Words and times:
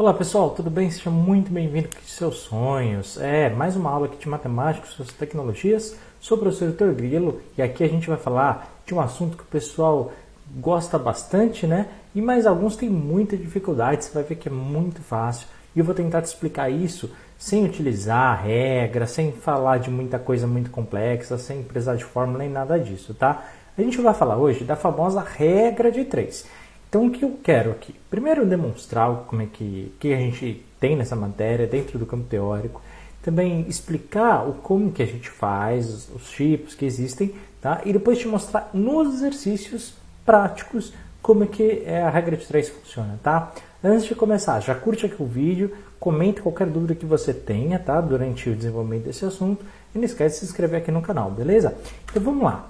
Olá 0.00 0.14
pessoal, 0.14 0.48
tudo 0.48 0.70
bem? 0.70 0.90
Seja 0.90 1.10
muito 1.10 1.52
bem-vindo 1.52 1.90
de 1.90 2.10
seus 2.10 2.38
sonhos. 2.38 3.20
É, 3.20 3.50
mais 3.50 3.76
uma 3.76 3.90
aula 3.90 4.06
aqui 4.06 4.16
de 4.16 4.30
matemática, 4.30 4.86
suas 4.86 5.12
tecnologias, 5.12 5.94
sou 6.18 6.38
o 6.38 6.40
professor 6.40 6.72
Dr. 6.72 6.94
Grilo 6.94 7.42
e 7.58 7.60
aqui 7.60 7.84
a 7.84 7.86
gente 7.86 8.08
vai 8.08 8.16
falar 8.16 8.80
de 8.86 8.94
um 8.94 9.00
assunto 9.00 9.36
que 9.36 9.42
o 9.42 9.46
pessoal 9.46 10.10
gosta 10.56 10.98
bastante, 10.98 11.66
né? 11.66 11.86
E 12.14 12.22
mais 12.22 12.46
alguns 12.46 12.76
têm 12.76 12.88
muita 12.88 13.36
dificuldade, 13.36 14.06
você 14.06 14.14
vai 14.14 14.22
ver 14.22 14.36
que 14.36 14.48
é 14.48 14.50
muito 14.50 15.02
fácil. 15.02 15.46
E 15.76 15.80
eu 15.80 15.84
vou 15.84 15.94
tentar 15.94 16.22
te 16.22 16.28
explicar 16.28 16.70
isso 16.70 17.10
sem 17.38 17.66
utilizar 17.66 18.42
regra, 18.42 19.06
sem 19.06 19.32
falar 19.32 19.80
de 19.80 19.90
muita 19.90 20.18
coisa 20.18 20.46
muito 20.46 20.70
complexa, 20.70 21.36
sem 21.36 21.62
precisar 21.62 21.96
de 21.96 22.04
fórmula 22.04 22.38
nem 22.38 22.48
nada 22.48 22.78
disso, 22.78 23.12
tá? 23.12 23.44
A 23.76 23.82
gente 23.82 24.00
vai 24.00 24.14
falar 24.14 24.38
hoje 24.38 24.64
da 24.64 24.76
famosa 24.76 25.20
regra 25.20 25.92
de 25.92 26.06
três. 26.06 26.46
Então, 26.90 27.06
o 27.06 27.10
que 27.10 27.24
eu 27.24 27.38
quero 27.40 27.70
aqui? 27.70 27.94
Primeiro, 28.10 28.44
demonstrar 28.44 29.24
como 29.28 29.42
é 29.42 29.46
que, 29.46 29.94
que 30.00 30.12
a 30.12 30.16
gente 30.16 30.66
tem 30.80 30.96
nessa 30.96 31.14
matéria 31.14 31.64
dentro 31.64 32.00
do 32.00 32.04
campo 32.04 32.24
teórico. 32.24 32.82
Também 33.22 33.64
explicar 33.68 34.48
o 34.48 34.54
como 34.54 34.90
que 34.90 35.00
a 35.00 35.06
gente 35.06 35.30
faz, 35.30 36.08
os 36.12 36.28
tipos 36.30 36.74
que 36.74 36.84
existem, 36.84 37.32
tá? 37.62 37.80
E 37.84 37.92
depois 37.92 38.18
te 38.18 38.26
mostrar 38.26 38.70
nos 38.74 39.14
exercícios 39.14 39.94
práticos 40.26 40.92
como 41.22 41.44
é 41.44 41.46
que 41.46 41.82
é 41.86 42.02
a 42.02 42.10
regra 42.10 42.36
de 42.36 42.44
três 42.44 42.68
funciona, 42.68 43.20
tá? 43.22 43.52
Antes 43.84 44.06
de 44.06 44.14
começar, 44.16 44.58
já 44.58 44.74
curte 44.74 45.06
aqui 45.06 45.22
o 45.22 45.26
vídeo, 45.26 45.72
comente 46.00 46.42
qualquer 46.42 46.66
dúvida 46.66 46.96
que 46.96 47.06
você 47.06 47.32
tenha, 47.32 47.78
tá? 47.78 48.00
Durante 48.00 48.50
o 48.50 48.56
desenvolvimento 48.56 49.04
desse 49.04 49.24
assunto. 49.24 49.64
E 49.94 49.98
não 49.98 50.04
esquece 50.04 50.36
de 50.36 50.40
se 50.40 50.44
inscrever 50.46 50.80
aqui 50.80 50.90
no 50.90 51.02
canal, 51.02 51.30
beleza? 51.30 51.76
Então 52.10 52.20
vamos 52.20 52.42
lá. 52.42 52.69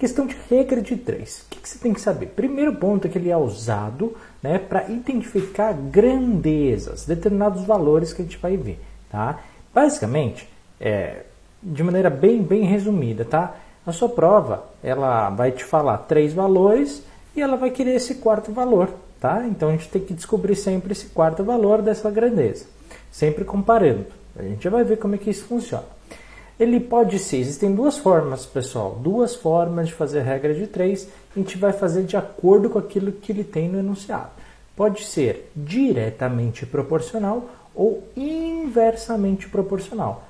Questão 0.00 0.26
de 0.26 0.34
regra 0.48 0.80
de 0.80 0.96
três. 0.96 1.42
O 1.42 1.50
que, 1.50 1.60
que 1.60 1.68
você 1.68 1.78
tem 1.78 1.92
que 1.92 2.00
saber? 2.00 2.28
Primeiro 2.28 2.74
ponto 2.74 3.06
é 3.06 3.10
que 3.10 3.18
ele 3.18 3.28
é 3.28 3.36
usado 3.36 4.16
né, 4.42 4.58
para 4.58 4.88
identificar 4.88 5.74
grandezas, 5.74 7.04
determinados 7.04 7.66
valores 7.66 8.14
que 8.14 8.22
a 8.22 8.24
gente 8.24 8.38
vai 8.38 8.56
ver. 8.56 8.80
Tá? 9.10 9.40
Basicamente, 9.74 10.48
é, 10.80 11.24
de 11.62 11.82
maneira 11.82 12.08
bem, 12.08 12.42
bem 12.42 12.64
resumida, 12.64 13.26
tá? 13.26 13.54
a 13.86 13.92
sua 13.92 14.08
prova 14.08 14.64
ela 14.82 15.28
vai 15.28 15.52
te 15.52 15.64
falar 15.64 15.98
três 15.98 16.32
valores 16.32 17.02
e 17.36 17.42
ela 17.42 17.58
vai 17.58 17.70
querer 17.70 17.96
esse 17.96 18.14
quarto 18.14 18.52
valor. 18.52 18.88
Tá? 19.20 19.46
Então 19.46 19.68
a 19.68 19.72
gente 19.72 19.90
tem 19.90 20.00
que 20.00 20.14
descobrir 20.14 20.56
sempre 20.56 20.92
esse 20.92 21.08
quarto 21.08 21.44
valor 21.44 21.82
dessa 21.82 22.10
grandeza, 22.10 22.64
sempre 23.12 23.44
comparando. 23.44 24.06
A 24.34 24.44
gente 24.44 24.64
já 24.64 24.70
vai 24.70 24.82
ver 24.82 24.96
como 24.96 25.14
é 25.14 25.18
que 25.18 25.28
isso 25.28 25.44
funciona. 25.44 25.84
Ele 26.60 26.78
pode 26.78 27.18
ser, 27.18 27.38
existem 27.38 27.74
duas 27.74 27.96
formas, 27.96 28.44
pessoal, 28.44 28.98
duas 29.02 29.34
formas 29.34 29.88
de 29.88 29.94
fazer 29.94 30.20
regra 30.20 30.52
de 30.52 30.66
três. 30.66 31.08
A 31.34 31.38
gente 31.38 31.56
vai 31.56 31.72
fazer 31.72 32.02
de 32.02 32.18
acordo 32.18 32.68
com 32.68 32.78
aquilo 32.78 33.12
que 33.12 33.32
ele 33.32 33.42
tem 33.42 33.66
no 33.66 33.78
enunciado. 33.78 34.28
Pode 34.76 35.04
ser 35.04 35.50
diretamente 35.56 36.66
proporcional 36.66 37.48
ou 37.74 38.06
inversamente 38.14 39.48
proporcional. 39.48 40.24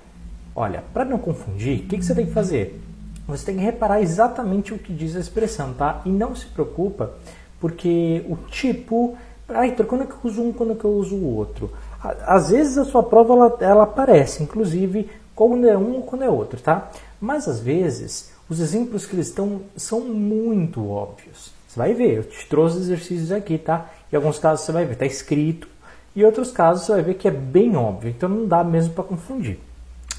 Olha, 0.54 0.84
para 0.94 1.04
não 1.04 1.18
confundir, 1.18 1.80
o 1.80 1.88
que, 1.88 1.98
que 1.98 2.04
você 2.04 2.14
tem 2.14 2.26
que 2.26 2.32
fazer? 2.32 2.80
Você 3.26 3.46
tem 3.46 3.56
que 3.56 3.62
reparar 3.62 4.00
exatamente 4.00 4.72
o 4.72 4.78
que 4.78 4.92
diz 4.92 5.16
a 5.16 5.20
expressão, 5.20 5.72
tá? 5.72 6.00
E 6.04 6.10
não 6.10 6.36
se 6.36 6.46
preocupa, 6.46 7.12
porque 7.60 8.24
o 8.28 8.36
tipo. 8.48 9.16
Ah, 9.48 9.66
Heitor, 9.66 9.86
quando 9.86 10.04
é 10.04 10.06
que 10.06 10.12
eu 10.12 10.30
uso 10.30 10.42
um, 10.42 10.52
quando 10.52 10.74
é 10.74 10.76
que 10.76 10.84
eu 10.84 10.92
uso 10.92 11.16
o 11.16 11.36
outro? 11.36 11.72
Às 12.00 12.50
vezes 12.50 12.78
a 12.78 12.84
sua 12.84 13.02
prova 13.02 13.34
ela, 13.34 13.56
ela 13.60 13.82
aparece, 13.82 14.44
inclusive 14.44 15.10
quando 15.48 15.66
é 15.66 15.76
um 15.76 15.94
ou 15.94 16.02
quando 16.02 16.22
é 16.22 16.28
outro, 16.28 16.60
tá? 16.60 16.90
Mas 17.20 17.48
às 17.48 17.60
vezes 17.60 18.30
os 18.48 18.60
exemplos 18.60 19.06
que 19.06 19.14
eles 19.14 19.28
estão 19.28 19.62
são 19.76 20.00
muito 20.00 20.86
óbvios. 20.90 21.52
Você 21.66 21.78
vai 21.78 21.94
ver, 21.94 22.16
eu 22.18 22.24
te 22.24 22.46
trouxe 22.46 22.78
exercícios 22.78 23.32
aqui, 23.32 23.56
tá? 23.56 23.90
Em 24.12 24.16
alguns 24.16 24.38
casos 24.38 24.66
você 24.66 24.72
vai 24.72 24.84
ver, 24.84 24.96
tá 24.96 25.06
escrito, 25.06 25.68
e 26.14 26.24
outros 26.24 26.50
casos 26.50 26.84
você 26.84 26.92
vai 26.92 27.02
ver 27.02 27.14
que 27.14 27.28
é 27.28 27.30
bem 27.30 27.76
óbvio, 27.76 28.10
então 28.10 28.28
não 28.28 28.46
dá 28.46 28.62
mesmo 28.62 28.92
para 28.92 29.04
confundir. 29.04 29.58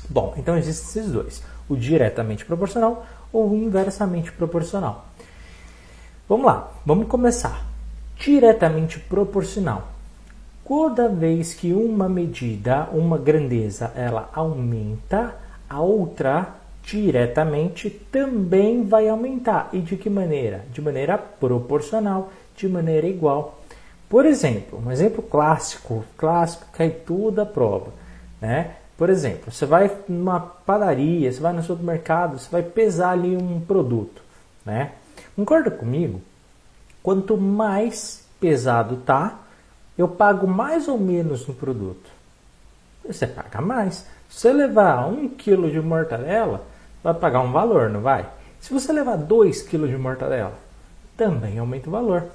Bom, 0.10 0.34
então 0.38 0.58
existem 0.58 1.02
esses 1.02 1.12
dois: 1.12 1.44
o 1.70 1.76
diretamente 1.76 2.44
proporcional 2.46 3.06
ou 3.32 3.52
o 3.52 3.56
inversamente 3.56 4.32
proporcional. 4.32 5.06
Vamos 6.28 6.46
lá, 6.46 6.72
vamos 6.86 7.08
começar. 7.08 7.66
Diretamente 8.18 9.00
proporcional. 9.00 9.91
Toda 10.68 11.10
vez 11.10 11.54
que 11.54 11.74
uma 11.74 12.08
medida, 12.08 12.88
uma 12.94 13.18
grandeza, 13.18 13.92
ela 13.96 14.30
aumenta, 14.34 15.36
a 15.70 15.82
outra 15.82 16.56
diretamente 16.84 17.90
também 17.90 18.86
vai 18.86 19.08
aumentar. 19.10 19.70
E 19.74 19.80
de 19.80 19.98
que 19.98 20.10
maneira? 20.10 20.64
De 20.72 20.82
maneira 20.82 21.18
proporcional, 21.18 22.32
de 22.56 22.68
maneira 22.68 23.08
igual. 23.08 23.60
Por 24.10 24.26
exemplo, 24.26 24.82
um 24.86 24.92
exemplo 24.92 25.22
clássico, 25.22 26.04
clássico 26.18 26.66
cai 26.74 26.90
tudo 26.90 27.42
à 27.42 27.46
prova, 27.46 27.92
né? 28.40 28.76
Por 28.98 29.10
exemplo, 29.10 29.52
você 29.52 29.66
vai 29.66 29.90
numa 30.08 30.40
padaria, 30.40 31.32
você 31.32 31.40
vai 31.40 31.54
no 31.54 31.64
supermercado, 31.64 32.38
você 32.38 32.50
vai 32.52 32.62
pesar 32.62 33.12
ali 33.12 33.36
um 33.36 33.60
produto, 33.60 34.22
né? 34.66 34.92
Concorda 35.36 35.72
comigo? 35.72 36.22
Quanto 37.02 37.36
mais 37.36 38.26
pesado 38.40 38.98
tá, 38.98 39.40
eu 40.02 40.08
pago 40.08 40.48
mais 40.48 40.88
ou 40.88 40.98
menos 40.98 41.48
no 41.48 41.54
produto? 41.54 42.10
Você 43.06 43.28
paga 43.28 43.62
mais. 43.62 44.06
Se 44.30 44.42
você 44.42 44.54
levar 44.54 45.08
um 45.08 45.28
quilo 45.28 45.70
de 45.70 45.80
mortadela, 45.80 46.66
vai 47.04 47.14
pagar 47.14 47.42
um 47.42 47.52
valor, 47.52 47.90
não 47.90 48.02
vai? 48.02 48.28
Se 48.60 48.74
você 48.74 48.92
levar 48.92 49.18
2 49.18 49.64
kg 49.64 49.88
de 49.88 49.98
mortadela, 49.98 50.54
também 51.18 51.60
aumenta 51.60 51.88
o 51.90 51.92
valor. 51.92 52.26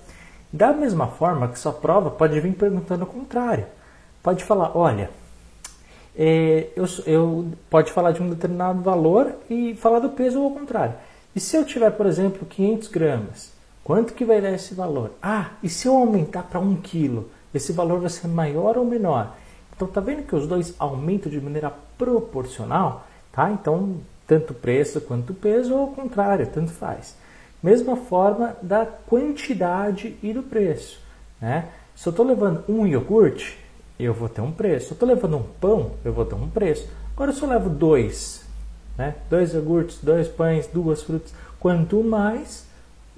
Da 0.53 0.72
mesma 0.72 1.09
forma 1.09 1.49
que 1.49 1.59
sua 1.59 1.72
prova 1.72 2.10
pode 2.10 2.38
vir 2.41 2.54
perguntando 2.54 3.04
o 3.04 3.06
contrário. 3.06 3.66
Pode 4.22 4.44
falar, 4.44 4.77
olha, 4.77 5.10
é, 6.16 6.69
eu, 6.75 6.84
eu, 7.06 7.48
pode 7.69 7.93
falar 7.93 8.12
de 8.12 8.22
um 8.22 8.31
determinado 8.31 8.81
valor 8.81 9.34
e 9.50 9.75
falar 9.75 9.98
do 9.98 10.10
peso 10.10 10.38
ou 10.38 10.47
ao 10.47 10.50
contrário. 10.53 10.94
E 11.34 11.41
se 11.41 11.56
eu 11.56 11.65
tiver, 11.65 11.91
por 11.91 12.06
exemplo, 12.06 12.47
500 12.47 12.88
gramas, 12.88 13.53
quanto 13.84 14.15
que 14.15 14.25
vai 14.25 14.41
dar 14.41 14.53
esse 14.53 14.75
valor? 14.75 15.12
Ah, 15.22 15.50
e 15.62 15.69
se 15.69 15.87
eu 15.87 15.97
aumentar 15.97 16.44
para 16.44 16.59
1 16.59 16.77
quilo? 16.77 17.31
Esse 17.54 17.72
valor 17.72 18.00
vai 18.00 18.10
ser 18.10 18.28
maior 18.28 18.76
ou 18.76 18.84
menor. 18.84 19.34
Então 19.74 19.86
tá 19.88 20.00
vendo 20.00 20.26
que 20.26 20.34
os 20.34 20.46
dois 20.46 20.74
aumentam 20.78 21.30
de 21.30 21.40
maneira 21.40 21.72
proporcional, 21.98 23.06
tá? 23.32 23.50
Então 23.50 23.96
tanto 24.26 24.54
preço 24.54 25.00
quanto 25.00 25.32
peso 25.34 25.74
ou 25.74 25.80
ao 25.80 25.88
contrário, 25.88 26.46
tanto 26.46 26.72
faz. 26.72 27.16
Mesma 27.62 27.96
forma 27.96 28.56
da 28.62 28.84
quantidade 28.84 30.16
e 30.22 30.32
do 30.32 30.42
preço, 30.42 31.00
né? 31.40 31.68
Se 31.94 32.08
eu 32.08 32.10
estou 32.10 32.26
levando 32.26 32.62
um 32.68 32.86
iogurte, 32.86 33.58
eu 33.98 34.12
vou 34.12 34.28
ter 34.28 34.42
um 34.42 34.52
preço. 34.52 34.86
Se 34.86 34.92
eu 34.92 34.96
estou 34.96 35.08
levando 35.08 35.38
um 35.38 35.42
pão, 35.42 35.92
eu 36.04 36.12
vou 36.12 36.26
ter 36.26 36.34
um 36.34 36.48
preço. 36.48 36.86
Agora 37.14 37.32
se 37.32 37.42
eu 37.42 37.48
levo 37.48 37.70
dois, 37.70 38.44
né? 38.98 39.14
Dois 39.30 39.54
iogurtes, 39.54 39.98
dois 40.02 40.28
pães, 40.28 40.66
duas 40.66 41.02
frutas, 41.02 41.32
quanto 41.58 42.02
mais, 42.02 42.66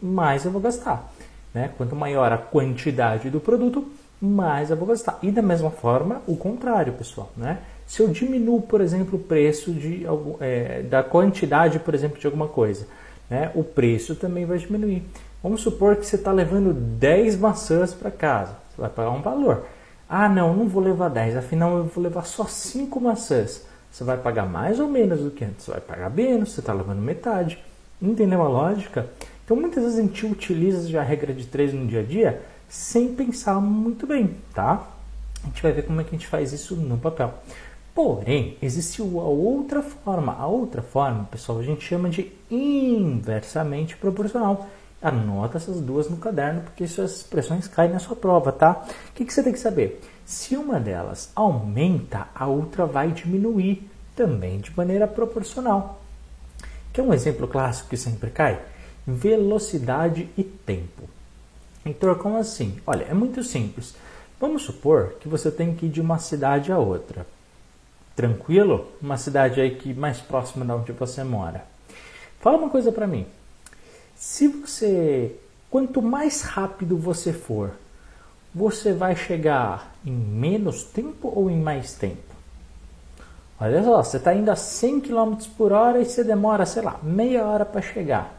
mais 0.00 0.44
eu 0.44 0.50
vou 0.52 0.60
gastar. 0.60 1.12
Né? 1.52 1.70
Quanto 1.76 1.96
maior 1.96 2.32
a 2.32 2.38
quantidade 2.38 3.30
do 3.30 3.40
produto, 3.40 3.90
mais 4.20 4.70
eu 4.70 4.76
vou 4.76 4.88
gastar. 4.88 5.18
E 5.22 5.30
da 5.30 5.42
mesma 5.42 5.70
forma, 5.70 6.22
o 6.26 6.36
contrário, 6.36 6.92
pessoal. 6.92 7.30
Né? 7.36 7.58
Se 7.86 8.02
eu 8.02 8.08
diminuo, 8.08 8.62
por 8.62 8.80
exemplo, 8.80 9.18
o 9.18 9.22
preço 9.22 9.72
de, 9.72 10.04
é, 10.40 10.82
da 10.82 11.02
quantidade, 11.02 11.78
por 11.78 11.94
exemplo, 11.94 12.18
de 12.18 12.26
alguma 12.26 12.48
coisa, 12.48 12.86
né? 13.30 13.50
o 13.54 13.62
preço 13.62 14.14
também 14.14 14.44
vai 14.44 14.58
diminuir. 14.58 15.04
Vamos 15.42 15.60
supor 15.60 15.96
que 15.96 16.04
você 16.04 16.16
está 16.16 16.32
levando 16.32 16.72
10 16.72 17.38
maçãs 17.38 17.94
para 17.94 18.10
casa. 18.10 18.56
Você 18.70 18.80
vai 18.80 18.90
pagar 18.90 19.10
um 19.10 19.22
valor. 19.22 19.64
Ah, 20.08 20.28
não, 20.28 20.54
não 20.54 20.66
vou 20.66 20.82
levar 20.82 21.10
10, 21.10 21.36
afinal 21.36 21.76
eu 21.76 21.84
vou 21.84 22.02
levar 22.02 22.24
só 22.24 22.44
5 22.44 23.00
maçãs. 23.00 23.66
Você 23.90 24.04
vai 24.04 24.16
pagar 24.16 24.46
mais 24.46 24.80
ou 24.80 24.88
menos 24.88 25.20
do 25.20 25.30
que 25.30 25.44
antes? 25.44 25.64
Você 25.64 25.70
vai 25.70 25.80
pagar 25.80 26.10
menos, 26.10 26.52
você 26.52 26.60
está 26.60 26.72
levando 26.72 27.00
metade. 27.00 27.58
Entendeu 28.00 28.42
a 28.42 28.48
lógica? 28.48 29.06
Então 29.44 29.56
muitas 29.56 29.82
vezes 29.82 29.98
a 29.98 30.02
gente 30.02 30.26
utiliza 30.26 31.00
a 31.00 31.02
regra 31.02 31.32
de 31.32 31.46
3 31.46 31.72
no 31.72 31.86
dia 31.86 32.00
a 32.00 32.02
dia 32.02 32.42
sem 32.68 33.14
pensar 33.14 33.60
muito 33.60 34.06
bem, 34.06 34.36
tá? 34.54 34.86
A 35.42 35.46
gente 35.46 35.62
vai 35.62 35.72
ver 35.72 35.86
como 35.86 36.00
é 36.00 36.04
que 36.04 36.10
a 36.10 36.18
gente 36.18 36.26
faz 36.26 36.52
isso 36.52 36.76
no 36.76 36.98
papel. 36.98 37.32
Porém, 37.94 38.56
existe 38.62 39.00
a 39.00 39.04
outra 39.04 39.82
forma. 39.82 40.32
A 40.32 40.46
outra 40.46 40.82
forma, 40.82 41.24
pessoal, 41.24 41.58
a 41.58 41.62
gente 41.62 41.84
chama 41.84 42.08
de 42.08 42.32
inversamente 42.50 43.96
proporcional. 43.96 44.68
Anota 45.00 45.56
essas 45.56 45.80
duas 45.80 46.08
no 46.08 46.16
caderno, 46.16 46.60
porque 46.62 46.84
essas 46.84 47.16
expressões 47.16 47.66
caem 47.66 47.92
na 47.92 47.98
sua 47.98 48.16
prova, 48.16 48.52
tá? 48.52 48.84
O 49.10 49.12
que, 49.14 49.24
que 49.24 49.32
você 49.32 49.42
tem 49.42 49.52
que 49.52 49.58
saber? 49.58 50.00
Se 50.24 50.56
uma 50.56 50.78
delas 50.78 51.30
aumenta, 51.34 52.28
a 52.34 52.46
outra 52.46 52.84
vai 52.84 53.10
diminuir 53.10 53.88
também 54.14 54.58
de 54.58 54.76
maneira 54.76 55.06
proporcional. 55.06 56.00
Quer 56.92 57.02
um 57.02 57.14
exemplo 57.14 57.46
clássico 57.48 57.90
que 57.90 57.96
sempre 57.96 58.30
cai? 58.30 58.60
Velocidade 59.06 60.28
e 60.36 60.42
tempo. 60.42 61.17
Heitor, 61.88 62.16
como 62.16 62.36
assim? 62.36 62.78
Olha, 62.86 63.04
é 63.04 63.14
muito 63.14 63.42
simples. 63.42 63.94
Vamos 64.38 64.62
supor 64.62 65.14
que 65.20 65.26
você 65.26 65.50
tem 65.50 65.74
que 65.74 65.86
ir 65.86 65.88
de 65.88 66.00
uma 66.00 66.18
cidade 66.18 66.70
a 66.70 66.78
outra. 66.78 67.26
Tranquilo? 68.14 68.88
Uma 69.00 69.16
cidade 69.16 69.60
aí 69.60 69.74
que 69.74 69.94
mais 69.94 70.18
próxima 70.18 70.64
de 70.64 70.72
onde 70.72 70.92
você 70.92 71.24
mora. 71.24 71.64
Fala 72.40 72.58
uma 72.58 72.68
coisa 72.68 72.92
para 72.92 73.06
mim. 73.06 73.26
Se 74.14 74.48
você, 74.48 75.34
quanto 75.70 76.02
mais 76.02 76.42
rápido 76.42 76.96
você 76.96 77.32
for, 77.32 77.72
você 78.54 78.92
vai 78.92 79.16
chegar 79.16 79.94
em 80.04 80.12
menos 80.12 80.84
tempo 80.84 81.32
ou 81.34 81.50
em 81.50 81.58
mais 81.58 81.94
tempo? 81.94 82.28
Olha 83.60 83.82
só, 83.82 84.02
você 84.02 84.18
está 84.18 84.34
indo 84.34 84.50
a 84.50 84.56
100 84.56 85.00
km 85.00 85.34
por 85.56 85.72
hora 85.72 86.00
e 86.00 86.04
você 86.04 86.22
demora, 86.22 86.66
sei 86.66 86.82
lá, 86.82 87.00
meia 87.02 87.44
hora 87.44 87.64
para 87.64 87.80
chegar. 87.80 88.37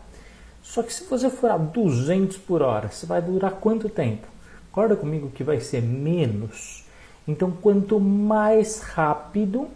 Só 0.61 0.83
que 0.83 0.93
se 0.93 1.03
você 1.05 1.29
for 1.29 1.51
a 1.51 1.57
200 1.57 2.37
por 2.37 2.61
hora, 2.61 2.89
você 2.89 3.05
vai 3.05 3.21
durar 3.21 3.51
quanto 3.53 3.89
tempo? 3.89 4.27
Concorda 4.71 4.95
comigo 4.95 5.29
que 5.29 5.43
vai 5.43 5.59
ser 5.59 5.81
menos. 5.81 6.85
Então, 7.27 7.51
quanto 7.51 7.99
mais 7.99 8.81
rápido, 8.81 9.67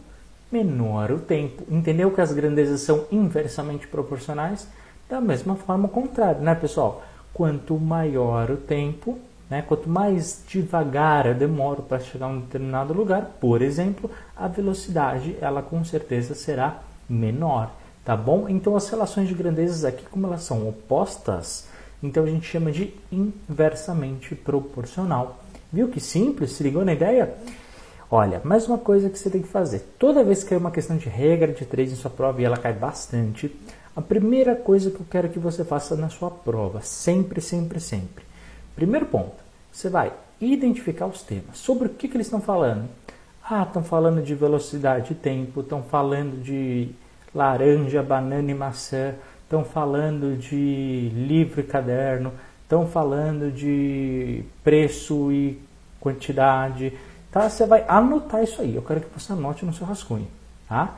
menor 0.51 1.11
o 1.11 1.19
tempo. 1.19 1.63
Entendeu 1.69 2.11
que 2.11 2.21
as 2.21 2.31
grandezas 2.31 2.81
são 2.81 3.05
inversamente 3.11 3.87
proporcionais? 3.87 4.67
Da 5.09 5.19
mesma 5.19 5.55
forma, 5.55 5.85
o 5.85 5.89
contrário, 5.89 6.41
né, 6.41 6.55
pessoal? 6.55 7.03
Quanto 7.33 7.77
maior 7.79 8.51
o 8.51 8.57
tempo, 8.57 9.19
né, 9.49 9.63
quanto 9.67 9.89
mais 9.89 10.43
devagar 10.47 11.25
eu 11.25 11.35
demoro 11.35 11.81
para 11.83 11.99
chegar 11.99 12.27
a 12.27 12.29
um 12.29 12.39
determinado 12.39 12.93
lugar, 12.93 13.31
por 13.39 13.61
exemplo, 13.61 14.09
a 14.35 14.47
velocidade 14.47 15.35
ela 15.41 15.61
com 15.61 15.83
certeza 15.83 16.33
será 16.33 16.79
menor, 17.09 17.71
tá 18.03 18.15
bom? 18.15 18.47
Então 18.49 18.75
as 18.75 18.89
relações 18.89 19.27
de 19.27 19.33
grandezas 19.33 19.85
aqui, 19.85 20.05
como 20.05 20.27
elas 20.27 20.43
são 20.43 20.67
opostas, 20.67 21.67
então 22.01 22.23
a 22.23 22.27
gente 22.27 22.47
chama 22.47 22.71
de 22.71 22.93
inversamente 23.11 24.35
proporcional. 24.35 25.43
Viu 25.71 25.87
que 25.87 25.99
simples? 25.99 26.51
Se 26.51 26.63
ligou 26.63 26.83
na 26.83 26.93
ideia? 26.93 27.33
Olha, 28.11 28.41
mais 28.43 28.67
uma 28.67 28.77
coisa 28.77 29.09
que 29.09 29.17
você 29.17 29.29
tem 29.29 29.41
que 29.41 29.47
fazer. 29.47 29.79
Toda 29.97 30.23
vez 30.23 30.43
que 30.43 30.49
cai 30.49 30.57
uma 30.57 30.69
questão 30.69 30.97
de 30.97 31.09
regra 31.09 31.51
de 31.51 31.65
três 31.65 31.91
em 31.91 31.95
sua 31.95 32.11
prova 32.11 32.41
e 32.41 32.45
ela 32.45 32.57
cai 32.57 32.73
bastante, 32.73 33.51
a 33.95 34.01
primeira 34.01 34.55
coisa 34.55 34.91
que 34.91 34.99
eu 34.99 35.05
quero 35.09 35.29
que 35.29 35.39
você 35.39 35.63
faça 35.63 35.95
na 35.95 36.09
sua 36.09 36.29
prova, 36.29 36.81
sempre, 36.81 37.41
sempre, 37.41 37.79
sempre. 37.79 38.23
Primeiro 38.75 39.05
ponto, 39.05 39.35
você 39.71 39.89
vai 39.89 40.11
identificar 40.39 41.07
os 41.07 41.21
temas. 41.21 41.57
Sobre 41.57 41.87
o 41.87 41.89
que, 41.89 42.07
que 42.07 42.15
eles 42.15 42.27
estão 42.27 42.41
falando? 42.41 42.87
Ah, 43.43 43.63
estão 43.63 43.83
falando 43.83 44.21
de 44.21 44.35
velocidade 44.35 45.13
e 45.13 45.15
tempo, 45.15 45.61
estão 45.61 45.83
falando 45.83 46.41
de 46.41 46.91
laranja, 47.33 48.01
banana 48.03 48.51
e 48.51 48.53
maçã, 48.53 49.15
estão 49.43 49.63
falando 49.63 50.37
de 50.37 51.11
livro 51.13 51.59
e 51.61 51.63
caderno, 51.63 52.33
estão 52.63 52.87
falando 52.87 53.51
de 53.51 54.43
preço 54.63 55.31
e 55.31 55.59
quantidade. 55.99 56.93
Tá? 57.31 57.49
Você 57.49 57.65
vai 57.65 57.85
anotar 57.87 58.43
isso 58.43 58.61
aí. 58.61 58.75
Eu 58.75 58.81
quero 58.81 59.01
que 59.01 59.19
você 59.19 59.33
anote 59.33 59.65
no 59.65 59.73
seu 59.73 59.85
rascunho. 59.85 60.27
Tá? 60.67 60.97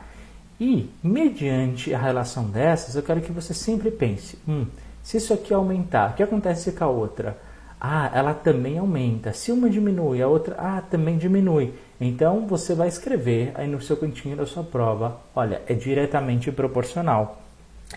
E, 0.60 0.90
mediante 1.04 1.94
a 1.94 2.00
relação 2.00 2.46
dessas, 2.46 2.96
eu 2.96 3.04
quero 3.04 3.22
que 3.22 3.32
você 3.32 3.54
sempre 3.54 3.92
pense: 3.92 4.40
hum, 4.48 4.66
se 5.04 5.18
isso 5.18 5.34
aqui 5.34 5.54
aumentar, 5.54 6.12
o 6.12 6.14
que 6.14 6.24
acontece 6.24 6.72
com 6.72 6.84
a 6.84 6.88
outra? 6.88 7.38
Ah, 7.88 8.10
ela 8.14 8.34
também 8.34 8.78
aumenta. 8.80 9.32
Se 9.34 9.52
uma 9.52 9.70
diminui, 9.70 10.22
a 10.22 10.28
outra, 10.28 10.56
ah, 10.58 10.82
também 10.82 11.18
diminui. 11.18 11.74
Então 12.02 12.48
você 12.48 12.74
vai 12.74 12.88
escrever 12.88 13.52
aí 13.54 13.68
no 13.68 13.80
seu 13.82 13.96
cantinho 13.96 14.36
da 14.36 14.46
sua 14.46 14.64
prova: 14.64 15.20
olha, 15.36 15.62
é 15.68 15.74
diretamente 15.74 16.52
proporcional. 16.52 17.42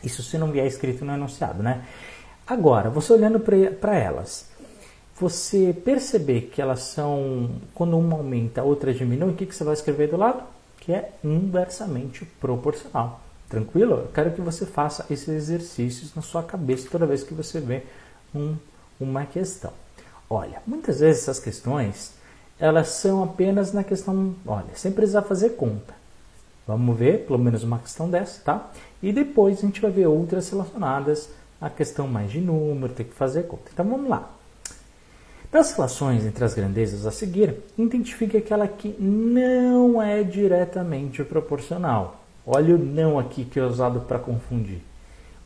Isso 0.04 0.22
se 0.22 0.36
não 0.36 0.50
vier 0.50 0.66
escrito 0.66 1.04
no 1.04 1.14
enunciado, 1.14 1.62
né? 1.62 1.84
Agora, 2.46 2.90
você 2.90 3.12
olhando 3.12 3.40
para 3.40 3.96
elas, 3.96 4.50
você 5.18 5.72
perceber 5.72 6.50
que 6.52 6.60
elas 6.60 6.80
são, 6.80 7.50
quando 7.74 7.98
uma 7.98 8.16
aumenta, 8.16 8.60
a 8.60 8.64
outra 8.64 8.92
diminui, 8.92 9.30
o 9.30 9.34
que, 9.34 9.46
que 9.46 9.54
você 9.54 9.64
vai 9.64 9.74
escrever 9.74 10.08
do 10.08 10.16
lado? 10.16 10.42
que 10.88 10.92
é 10.94 11.12
inversamente 11.22 12.24
proporcional. 12.24 13.20
Tranquilo? 13.46 13.96
Eu 13.96 14.08
quero 14.08 14.32
que 14.32 14.40
você 14.40 14.64
faça 14.64 15.04
esses 15.10 15.28
exercícios 15.28 16.14
na 16.14 16.22
sua 16.22 16.42
cabeça 16.42 16.88
toda 16.90 17.04
vez 17.04 17.22
que 17.22 17.34
você 17.34 17.60
vê 17.60 17.82
um, 18.34 18.56
uma 19.00 19.24
questão. 19.24 19.72
Olha, 20.28 20.62
muitas 20.66 21.00
vezes 21.00 21.22
essas 21.22 21.40
questões 21.40 22.12
elas 22.58 22.88
são 22.88 23.22
apenas 23.22 23.72
na 23.72 23.84
questão, 23.84 24.34
olha, 24.46 24.74
sem 24.74 24.90
precisar 24.90 25.22
fazer 25.22 25.50
conta. 25.50 25.94
Vamos 26.66 26.98
ver 26.98 27.24
pelo 27.24 27.38
menos 27.38 27.62
uma 27.62 27.78
questão 27.78 28.10
dessa, 28.10 28.42
tá? 28.42 28.70
E 29.02 29.12
depois 29.12 29.58
a 29.58 29.60
gente 29.62 29.80
vai 29.80 29.90
ver 29.90 30.06
outras 30.06 30.50
relacionadas 30.50 31.30
à 31.60 31.70
questão 31.70 32.06
mais 32.06 32.30
de 32.30 32.40
número, 32.40 32.92
ter 32.92 33.04
que 33.04 33.14
fazer 33.14 33.44
conta. 33.44 33.70
Então 33.72 33.88
vamos 33.88 34.08
lá. 34.08 34.28
Das 35.50 35.72
relações 35.72 36.26
entre 36.26 36.44
as 36.44 36.52
grandezas 36.52 37.06
a 37.06 37.10
seguir, 37.10 37.56
identifique 37.78 38.36
aquela 38.36 38.68
que 38.68 38.88
não 39.00 40.02
é 40.02 40.22
diretamente 40.22 41.24
proporcional. 41.24 42.22
Olha 42.44 42.74
o 42.74 42.78
não 42.78 43.18
aqui 43.18 43.46
que 43.46 43.58
é 43.58 43.62
usado 43.62 44.00
para 44.00 44.18
confundir. 44.18 44.82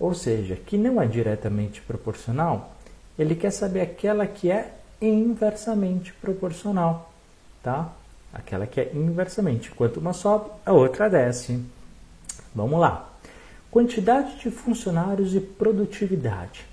Ou 0.00 0.12
seja, 0.14 0.56
que 0.56 0.76
não 0.76 1.00
é 1.00 1.06
diretamente 1.06 1.81
proporcional, 1.82 2.75
ele 3.19 3.35
quer 3.35 3.50
saber 3.50 3.81
aquela 3.81 4.26
que 4.26 4.50
é 4.50 4.75
inversamente 5.00 6.12
proporcional, 6.14 7.12
tá? 7.62 7.93
Aquela 8.32 8.67
que 8.67 8.81
é 8.81 8.93
inversamente. 8.94 9.70
Quanto 9.70 10.00
uma 10.00 10.12
sobe, 10.12 10.50
a 10.64 10.73
outra 10.73 11.09
desce. 11.09 11.62
Vamos 12.55 12.81
lá. 12.81 13.11
Quantidade 13.70 14.38
de 14.38 14.50
funcionários 14.50 15.35
e 15.35 15.41
produtividade. 15.41 16.64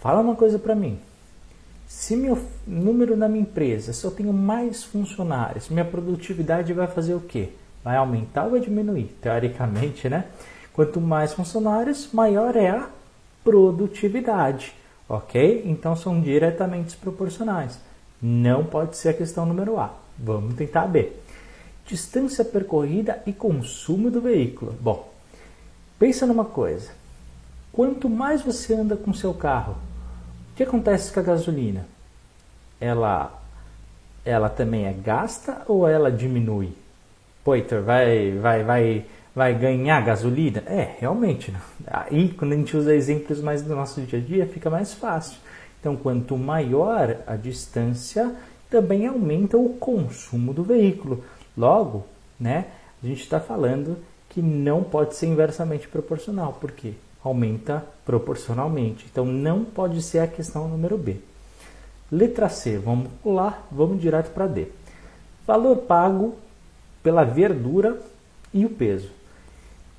Fala 0.00 0.20
uma 0.20 0.34
coisa 0.34 0.58
para 0.58 0.74
mim. 0.74 0.98
Se 1.86 2.16
meu 2.16 2.38
número 2.66 3.16
na 3.16 3.28
minha 3.28 3.42
empresa, 3.42 3.92
se 3.92 4.04
eu 4.04 4.10
tenho 4.10 4.32
mais 4.32 4.82
funcionários, 4.84 5.68
minha 5.68 5.84
produtividade 5.84 6.72
vai 6.72 6.86
fazer 6.86 7.14
o 7.14 7.20
quê? 7.20 7.50
Vai 7.82 7.96
aumentar 7.96 8.44
ou 8.44 8.52
vai 8.52 8.60
diminuir? 8.60 9.14
Teoricamente, 9.20 10.08
né? 10.08 10.24
Quanto 10.72 11.00
mais 11.00 11.32
funcionários, 11.32 12.10
maior 12.12 12.56
é 12.56 12.70
a 12.70 12.88
produtividade, 13.44 14.74
ok? 15.08 15.62
Então 15.66 15.96
são 15.96 16.20
diretamente 16.20 16.96
proporcionais. 16.96 17.78
Não 18.20 18.64
pode 18.64 18.96
ser 18.96 19.10
a 19.10 19.14
questão 19.14 19.44
número 19.44 19.78
A. 19.78 19.92
Vamos 20.18 20.54
tentar 20.54 20.86
B. 20.86 21.12
Distância 21.86 22.44
percorrida 22.44 23.22
e 23.26 23.32
consumo 23.32 24.10
do 24.10 24.20
veículo. 24.20 24.72
Bom, 24.80 25.12
pensa 25.98 26.26
numa 26.26 26.44
coisa. 26.44 26.90
Quanto 27.72 28.08
mais 28.08 28.40
você 28.40 28.74
anda 28.74 28.96
com 28.96 29.12
seu 29.12 29.34
carro, 29.34 29.76
o 30.52 30.56
que 30.56 30.62
acontece 30.62 31.12
com 31.12 31.20
a 31.20 31.24
gasolina? 31.24 31.86
Ela, 32.80 33.42
ela 34.24 34.48
também 34.48 34.86
é 34.86 34.92
gasta 34.92 35.62
ou 35.66 35.86
ela 35.88 36.10
diminui? 36.10 36.72
Poiter, 37.42 37.82
vai, 37.82 38.32
vai, 38.38 38.62
vai, 38.62 39.04
vai 39.34 39.54
ganhar 39.54 40.00
gasolina? 40.02 40.62
É, 40.66 40.96
realmente. 40.98 41.50
Né? 41.50 41.60
Aí, 41.86 42.28
quando 42.30 42.52
a 42.52 42.56
gente 42.56 42.76
usa 42.76 42.94
exemplos 42.94 43.40
mais 43.40 43.62
do 43.62 43.74
nosso 43.74 44.00
dia 44.02 44.18
a 44.18 44.22
dia, 44.22 44.46
fica 44.46 44.70
mais 44.70 44.94
fácil. 44.94 45.38
Então, 45.80 45.96
quanto 45.96 46.36
maior 46.36 47.16
a 47.26 47.36
distância, 47.36 48.34
também 48.70 49.06
aumenta 49.06 49.56
o 49.56 49.70
consumo 49.70 50.54
do 50.54 50.62
veículo. 50.62 51.24
Logo, 51.56 52.06
né, 52.38 52.66
a 53.02 53.06
gente 53.06 53.22
está 53.22 53.38
falando 53.38 53.98
que 54.30 54.40
não 54.40 54.82
pode 54.82 55.14
ser 55.14 55.26
inversamente 55.26 55.86
proporcional. 55.88 56.54
Por 56.54 56.72
quê? 56.72 56.94
aumenta 57.24 57.84
proporcionalmente. 58.04 59.06
Então 59.10 59.24
não 59.24 59.64
pode 59.64 60.02
ser 60.02 60.18
a 60.18 60.28
questão 60.28 60.68
número 60.68 60.98
B. 60.98 61.16
Letra 62.12 62.48
C, 62.48 62.78
vamos 62.78 63.08
pular, 63.22 63.66
vamos 63.72 64.00
direto 64.00 64.30
para 64.32 64.46
D. 64.46 64.68
Valor 65.46 65.78
pago 65.78 66.36
pela 67.02 67.24
verdura 67.24 67.98
e 68.52 68.64
o 68.66 68.70
peso. 68.70 69.10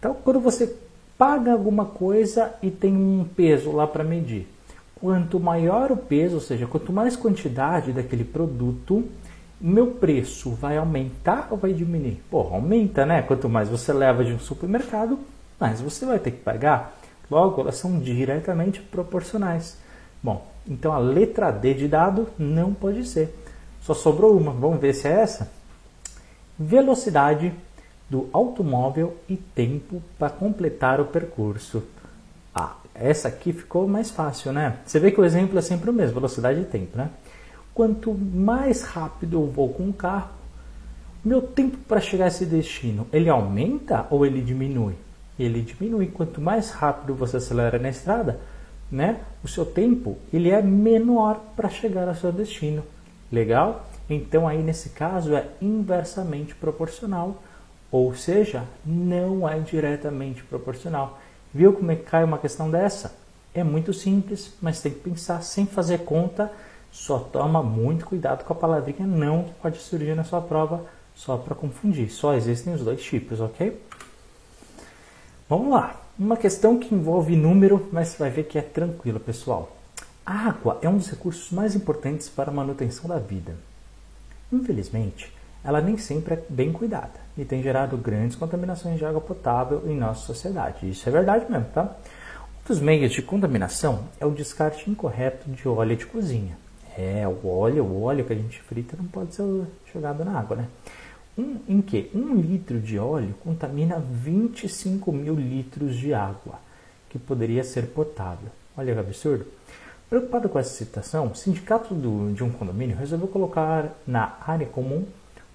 Então, 0.05 0.17
quando 0.23 0.39
você 0.39 0.71
paga 1.17 1.51
alguma 1.51 1.83
coisa 1.83 2.53
e 2.61 2.69
tem 2.69 2.95
um 2.95 3.25
peso 3.35 3.71
lá 3.71 3.87
para 3.87 4.03
medir, 4.03 4.47
quanto 4.93 5.39
maior 5.39 5.91
o 5.91 5.97
peso, 5.97 6.35
ou 6.35 6.41
seja, 6.41 6.67
quanto 6.67 6.93
mais 6.93 7.15
quantidade 7.15 7.91
daquele 7.91 8.23
produto, 8.23 9.03
meu 9.59 9.87
preço 9.93 10.51
vai 10.51 10.77
aumentar 10.77 11.47
ou 11.49 11.57
vai 11.57 11.73
diminuir? 11.73 12.21
Pô, 12.29 12.41
aumenta, 12.41 13.03
né? 13.03 13.23
Quanto 13.23 13.49
mais 13.49 13.67
você 13.67 13.91
leva 13.91 14.23
de 14.23 14.31
um 14.31 14.37
supermercado, 14.37 15.17
mais 15.59 15.81
você 15.81 16.05
vai 16.05 16.19
ter 16.19 16.29
que 16.29 16.43
pagar. 16.43 16.95
Logo, 17.31 17.61
elas 17.61 17.77
são 17.77 17.97
diretamente 17.99 18.81
proporcionais. 18.81 19.75
Bom, 20.21 20.45
então 20.67 20.93
a 20.93 20.99
letra 20.99 21.49
D 21.49 21.73
de 21.73 21.87
dado 21.87 22.27
não 22.37 22.75
pode 22.75 23.07
ser. 23.07 23.35
Só 23.81 23.95
sobrou 23.95 24.37
uma. 24.37 24.51
Vamos 24.51 24.79
ver 24.79 24.93
se 24.93 25.07
é 25.07 25.13
essa? 25.13 25.51
Velocidade 26.59 27.51
do 28.09 28.29
automóvel 28.31 29.17
e 29.27 29.35
tempo 29.35 30.01
para 30.17 30.29
completar 30.29 31.01
o 31.01 31.05
percurso. 31.05 31.83
Ah, 32.53 32.75
essa 32.93 33.27
aqui 33.27 33.51
ficou 33.51 33.87
mais 33.87 34.11
fácil, 34.11 34.53
né? 34.53 34.77
Você 34.85 34.99
vê 34.99 35.11
que 35.11 35.19
o 35.19 35.25
exemplo 35.25 35.57
é 35.57 35.61
sempre 35.61 35.89
o 35.89 35.93
mesmo, 35.93 36.15
velocidade 36.15 36.61
e 36.61 36.65
tempo, 36.65 36.97
né? 36.97 37.09
Quanto 37.73 38.13
mais 38.13 38.83
rápido 38.83 39.41
eu 39.41 39.47
vou 39.47 39.69
com 39.69 39.89
o 39.89 39.93
carro, 39.93 40.29
meu 41.23 41.41
tempo 41.41 41.77
para 41.87 41.99
chegar 41.99 42.25
a 42.25 42.27
esse 42.27 42.45
destino, 42.45 43.07
ele 43.11 43.29
aumenta 43.29 44.05
ou 44.09 44.25
ele 44.25 44.41
diminui? 44.41 44.95
ele 45.37 45.61
diminui. 45.61 46.07
Quanto 46.07 46.41
mais 46.41 46.71
rápido 46.71 47.13
você 47.13 47.37
acelera 47.37 47.77
na 47.77 47.89
estrada, 47.89 48.39
né, 48.91 49.19
o 49.43 49.47
seu 49.47 49.65
tempo 49.65 50.17
ele 50.31 50.49
é 50.49 50.61
menor 50.61 51.41
para 51.55 51.69
chegar 51.69 52.07
ao 52.07 52.15
seu 52.15 52.31
destino. 52.31 52.83
Legal? 53.31 53.87
Então 54.09 54.47
aí 54.47 54.61
nesse 54.61 54.89
caso 54.89 55.35
é 55.35 55.47
inversamente 55.61 56.55
proporcional, 56.55 57.41
ou 57.95 58.13
seja, 58.13 58.65
não 58.85 59.47
é 59.47 59.57
diretamente 59.57 60.43
proporcional. 60.43 61.17
Viu 61.53 61.71
como 61.71 61.91
é 61.91 61.95
que 61.95 62.03
cai 62.03 62.25
uma 62.25 62.37
questão 62.37 62.69
dessa? 62.69 63.15
É 63.53 63.63
muito 63.63 63.93
simples, 63.93 64.53
mas 64.61 64.81
tem 64.81 64.91
que 64.91 64.99
pensar 64.99 65.41
sem 65.41 65.65
fazer 65.65 65.99
conta, 65.99 66.51
Só 66.91 67.19
toma 67.19 67.63
muito 67.63 68.05
cuidado 68.05 68.43
com 68.43 68.51
a 68.51 68.55
palavrinha 68.55 69.07
não 69.07 69.45
que 69.45 69.53
pode 69.53 69.77
surgir 69.77 70.13
na 70.13 70.25
sua 70.25 70.41
prova 70.41 70.85
só 71.15 71.37
para 71.37 71.55
confundir. 71.55 72.09
Só 72.09 72.33
existem 72.33 72.73
os 72.73 72.81
dois 72.81 73.01
tipos, 73.01 73.39
ok? 73.39 73.81
Vamos 75.47 75.71
lá. 75.71 75.95
Uma 76.19 76.35
questão 76.35 76.77
que 76.77 76.93
envolve 76.93 77.33
número, 77.35 77.87
mas 77.93 78.09
você 78.09 78.17
vai 78.17 78.29
ver 78.29 78.43
que 78.43 78.57
é 78.57 78.61
tranquilo, 78.61 79.21
pessoal. 79.21 79.73
A 80.25 80.49
água 80.49 80.79
é 80.81 80.89
um 80.89 80.97
dos 80.97 81.09
recursos 81.09 81.49
mais 81.49 81.75
importantes 81.75 82.27
para 82.27 82.51
a 82.51 82.53
manutenção 82.53 83.07
da 83.09 83.19
vida. 83.19 83.55
Infelizmente, 84.51 85.31
ela 85.65 85.81
nem 85.81 85.97
sempre 85.97 86.35
é 86.35 86.43
bem 86.47 86.71
cuidada 86.71 87.25
e 87.37 87.43
tem 87.43 87.61
gerado 87.61 87.97
grandes 87.97 88.35
contaminações 88.35 88.97
de 88.97 89.05
água 89.05 89.19
potável 89.19 89.83
em 89.87 89.97
nossa 89.97 90.21
sociedade. 90.21 90.89
Isso 90.89 91.09
é 91.09 91.11
verdade 91.11 91.45
mesmo, 91.49 91.65
tá? 91.73 91.95
Um 92.63 92.67
dos 92.67 92.79
meios 92.79 93.11
de 93.11 93.21
contaminação 93.21 94.05
é 94.19 94.25
o 94.25 94.31
descarte 94.31 94.89
incorreto 94.89 95.49
de 95.49 95.67
óleo 95.67 95.95
de 95.95 96.05
cozinha. 96.05 96.57
É, 96.97 97.27
o 97.27 97.47
óleo, 97.47 97.83
o 97.83 98.03
óleo 98.03 98.23
que 98.23 98.31
a 98.31 98.35
gente 98.35 98.61
frita 98.61 98.95
não 98.95 99.05
pode 99.05 99.35
ser 99.35 99.43
jogado 99.93 100.23
na 100.23 100.39
água, 100.39 100.55
né? 100.55 100.67
Um, 101.37 101.57
em 101.67 101.81
que 101.81 102.09
um 102.15 102.35
litro 102.35 102.79
de 102.79 102.97
óleo 102.97 103.35
contamina 103.43 103.99
25 103.99 105.11
mil 105.11 105.35
litros 105.35 105.97
de 105.97 106.13
água, 106.13 106.59
que 107.09 107.19
poderia 107.19 107.63
ser 107.63 107.87
potável. 107.87 108.49
Olha 108.77 108.93
que 108.93 108.99
absurdo. 108.99 109.45
Preocupado 110.09 110.47
com 110.47 110.57
essa 110.57 110.73
situação, 110.73 111.27
o 111.27 111.35
sindicato 111.35 111.93
do, 111.93 112.31
de 112.33 112.43
um 112.43 112.49
condomínio 112.49 112.95
resolveu 112.95 113.27
colocar 113.27 113.91
na 114.07 114.37
área 114.47 114.67
comum 114.67 115.05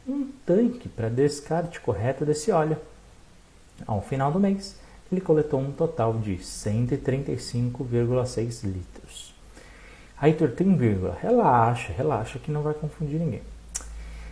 um 0.07 0.28
tanque 0.47 0.88
para 0.88 1.09
descarte 1.09 1.80
correto 1.80 2.25
desse 2.25 2.50
óleo. 2.50 2.76
Ao 3.87 4.02
final 4.02 4.33
do 4.33 4.40
mês, 4.40 4.76
ele 5.11 5.21
coletou 5.21 5.61
um 5.61 5.73
total 5.73 6.19
de 6.19 6.37
135,6 6.37 8.64
litros. 8.64 9.35
Aí 10.21 10.35
tem 10.35 10.76
vírgula. 10.76 11.16
Relaxa, 11.21 11.92
relaxa 11.92 12.38
que 12.38 12.50
não 12.50 12.62
vai 12.62 12.75
confundir 12.75 13.19
ninguém. 13.19 13.42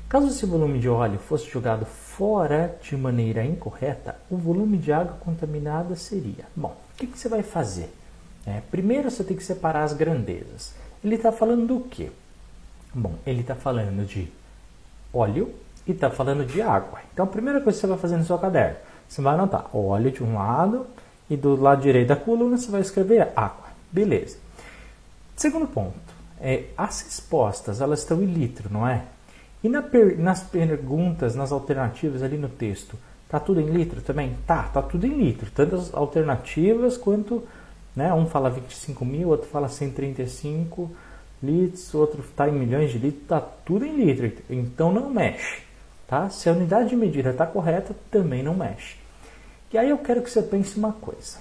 Caso 0.09 0.29
esse 0.29 0.47
volume 0.47 0.79
de 0.79 0.89
óleo 0.89 1.19
fosse 1.19 1.51
jogado 1.51 1.85
fora 1.85 2.79
de 2.83 2.97
maneira 2.97 3.45
incorreta, 3.45 4.17
o 4.31 4.37
volume 4.37 4.79
de 4.79 4.91
água 4.91 5.19
contaminada 5.21 5.95
seria. 5.97 6.47
Bom, 6.57 6.75
o 6.95 6.97
que, 6.97 7.07
que 7.07 7.19
você 7.19 7.29
vai 7.29 7.43
fazer? 7.43 7.95
É, 8.47 8.63
primeiro 8.71 9.11
você 9.11 9.23
tem 9.23 9.37
que 9.37 9.45
separar 9.45 9.85
as 9.85 9.93
grandezas. 9.93 10.75
Ele 11.05 11.17
está 11.17 11.31
falando 11.31 11.67
do 11.67 11.81
quê? 11.81 12.11
Bom, 12.95 13.17
ele 13.27 13.43
está 13.43 13.55
falando 13.55 14.07
de 14.07 14.33
óleo 15.13 15.53
e 15.87 15.93
está 15.93 16.11
falando 16.11 16.45
de 16.45 16.61
água. 16.61 17.01
Então, 17.13 17.25
a 17.25 17.29
primeira 17.29 17.61
coisa 17.61 17.77
que 17.77 17.81
você 17.81 17.87
vai 17.87 17.99
fazer 17.99 18.17
no 18.17 18.25
seu 18.25 18.39
caderno, 18.39 18.77
você 19.09 19.23
vai 19.23 19.35
anotar 19.35 19.75
óleo 19.75 20.11
de 20.11 20.23
um 20.23 20.35
lado 20.35 20.87
e 21.29 21.37
do 21.37 21.61
lado 21.61 21.83
direito 21.83 22.09
da 22.09 22.17
coluna 22.17 22.57
você 22.57 22.71
vai 22.71 22.81
escrever 22.81 23.33
água. 23.35 23.69
Beleza. 23.91 24.37
Segundo 25.37 25.67
ponto, 25.67 25.95
é, 26.41 26.65
as 26.77 27.03
respostas 27.03 27.81
elas 27.81 28.01
estão 28.01 28.23
em 28.23 28.27
litro, 28.27 28.69
não 28.71 28.87
é? 28.87 29.05
E 29.63 29.69
na 29.69 29.83
per, 29.83 30.19
nas 30.19 30.43
perguntas, 30.43 31.35
nas 31.35 31.53
alternativas 31.53 32.23
ali 32.23 32.37
no 32.37 32.49
texto, 32.49 32.97
tá 33.29 33.41
tudo 33.41 33.61
em 33.61 33.67
litro 33.67 34.01
também? 34.01 34.37
Tá, 34.47 34.65
tá 34.65 34.83
tudo 34.83 35.07
em 35.07 35.17
litro, 35.17 35.51
tanto 35.55 35.77
as 35.77 35.95
alternativas 35.95 36.97
quanto 36.97 37.43
né? 37.99 38.15
Um 38.15 38.27
fala 38.27 38.49
25 38.49 39.05
mil, 39.05 39.29
outro 39.29 39.49
fala 39.49 39.69
135 39.69 40.89
litros, 41.43 41.95
outro 41.95 42.21
está 42.21 42.49
em 42.49 42.53
milhões 42.53 42.91
de 42.91 42.99
litros, 42.99 43.23
está 43.23 43.41
tudo 43.41 43.85
em 43.85 43.97
litro, 43.97 44.33
então 44.49 44.93
não 44.93 45.11
mexe. 45.11 45.63
Tá? 46.07 46.31
Se 46.31 46.49
a 46.49 46.53
unidade 46.53 46.89
de 46.89 46.97
medida 46.97 47.31
está 47.31 47.47
correta, 47.47 47.95
também 48.11 48.43
não 48.43 48.55
mexe. 48.55 48.97
E 49.73 49.77
aí 49.77 49.91
eu 49.91 49.99
quero 49.99 50.23
que 50.23 50.31
você 50.31 50.41
pense 50.41 50.79
uma 50.79 50.93
coisa. 50.93 51.39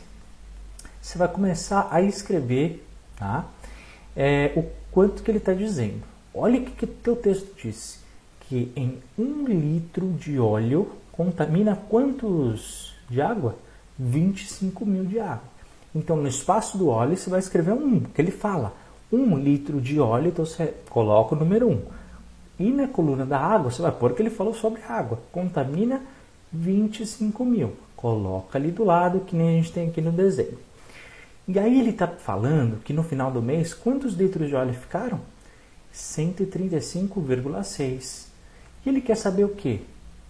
Você 1.01 1.17
vai 1.17 1.29
começar 1.29 1.87
a 1.89 2.01
escrever 2.01 2.85
tá? 3.15 3.45
É, 4.15 4.51
o 4.57 4.65
quanto 4.91 5.23
que 5.23 5.31
ele 5.31 5.37
está 5.37 5.53
dizendo. 5.53 6.03
Olha 6.33 6.59
o 6.59 6.65
que 6.65 6.83
o 6.83 6.87
teu 6.87 7.15
texto 7.15 7.55
disse. 7.55 7.99
Que 8.41 8.71
em 8.75 8.97
um 9.17 9.45
litro 9.45 10.11
de 10.13 10.39
óleo 10.39 10.91
contamina 11.11 11.75
quantos 11.89 12.93
de 13.09 13.21
água? 13.21 13.55
25 13.97 14.85
mil 14.85 15.05
de 15.05 15.19
água. 15.19 15.43
Então, 15.95 16.15
no 16.17 16.27
espaço 16.27 16.77
do 16.77 16.89
óleo, 16.89 17.17
você 17.17 17.29
vai 17.29 17.39
escrever 17.39 17.71
um, 17.71 18.01
que 18.01 18.21
ele 18.21 18.31
fala. 18.31 18.73
Um 19.11 19.37
litro 19.37 19.79
de 19.79 19.99
óleo, 19.99 20.29
então 20.29 20.45
você 20.45 20.73
coloca 20.89 21.33
o 21.33 21.37
número 21.37 21.69
um. 21.69 21.81
E 22.59 22.71
na 22.71 22.87
coluna 22.87 23.25
da 23.25 23.39
água, 23.39 23.71
você 23.71 23.81
vai 23.81 23.91
pôr 23.91 24.13
que 24.13 24.21
ele 24.21 24.29
falou 24.29 24.53
sobre 24.53 24.81
água. 24.81 25.19
Contamina 25.31 26.01
25 26.51 27.45
mil. 27.45 27.73
Coloca 27.95 28.57
ali 28.57 28.71
do 28.71 28.83
lado, 28.83 29.21
que 29.21 29.33
nem 29.35 29.47
a 29.47 29.53
gente 29.61 29.71
tem 29.71 29.87
aqui 29.87 30.01
no 30.01 30.11
desenho. 30.11 30.57
E 31.47 31.57
aí 31.57 31.79
ele 31.79 31.91
está 31.91 32.07
falando 32.07 32.83
que 32.83 32.91
no 32.91 33.03
final 33.03 33.31
do 33.31 33.41
mês, 33.41 33.73
quantos 33.73 34.15
litros 34.15 34.49
de 34.49 34.55
óleo 34.55 34.73
ficaram? 34.73 35.21
135,6. 35.93 38.27
E 38.85 38.89
ele 38.89 38.99
quer 38.99 39.15
saber 39.15 39.45
o 39.45 39.55
quê? 39.55 39.79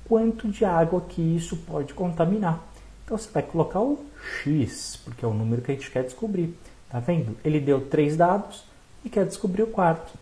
Quanto 0.08 0.48
de 0.48 0.64
água 0.64 1.02
que 1.02 1.22
isso 1.22 1.58
pode 1.58 1.96
contaminar. 1.96 2.64
Então 3.04 3.18
você 3.18 3.32
vai 3.32 3.42
colocar 3.42 3.80
o 3.80 4.06
X, 4.44 5.00
porque 5.04 5.26
é 5.26 5.28
o 5.28 5.34
número 5.34 5.64
que 5.64 5.72
a 5.72 5.74
gente 5.74 5.90
quer 5.90 6.04
descobrir. 6.04 6.56
Tá 6.90 7.00
vendo? 7.00 7.36
Ele 7.44 7.60
deu 7.60 7.82
três 7.82 8.16
dados 8.16 8.67
e 9.08 9.10
quer 9.10 9.26
descobrir 9.26 9.64
o 9.64 9.68
quarto. 9.68 10.14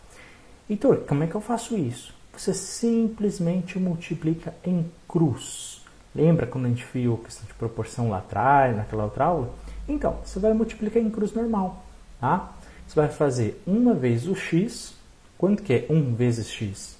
Heitor, 0.70 0.98
como 1.08 1.24
é 1.24 1.26
que 1.26 1.34
eu 1.34 1.40
faço 1.40 1.76
isso? 1.76 2.14
Você 2.32 2.54
simplesmente 2.54 3.78
multiplica 3.78 4.54
em 4.64 4.86
cruz. 5.08 5.82
Lembra 6.14 6.46
quando 6.46 6.66
a 6.66 6.68
gente 6.68 6.86
viu 6.94 7.14
a 7.20 7.24
questão 7.24 7.46
de 7.46 7.54
proporção 7.54 8.08
lá 8.08 8.18
atrás, 8.18 8.76
naquela 8.76 9.04
outra 9.04 9.24
aula? 9.24 9.52
Então, 9.88 10.18
você 10.24 10.38
vai 10.38 10.52
multiplicar 10.52 11.02
em 11.02 11.10
cruz 11.10 11.32
normal. 11.32 11.84
Tá? 12.20 12.52
Você 12.86 12.94
vai 12.94 13.08
fazer 13.08 13.60
uma 13.66 13.92
vez 13.92 14.28
o 14.28 14.34
x. 14.36 14.94
Quanto 15.36 15.62
que 15.62 15.72
é 15.72 15.86
1 15.90 16.14
vezes 16.14 16.48
x? 16.48 16.96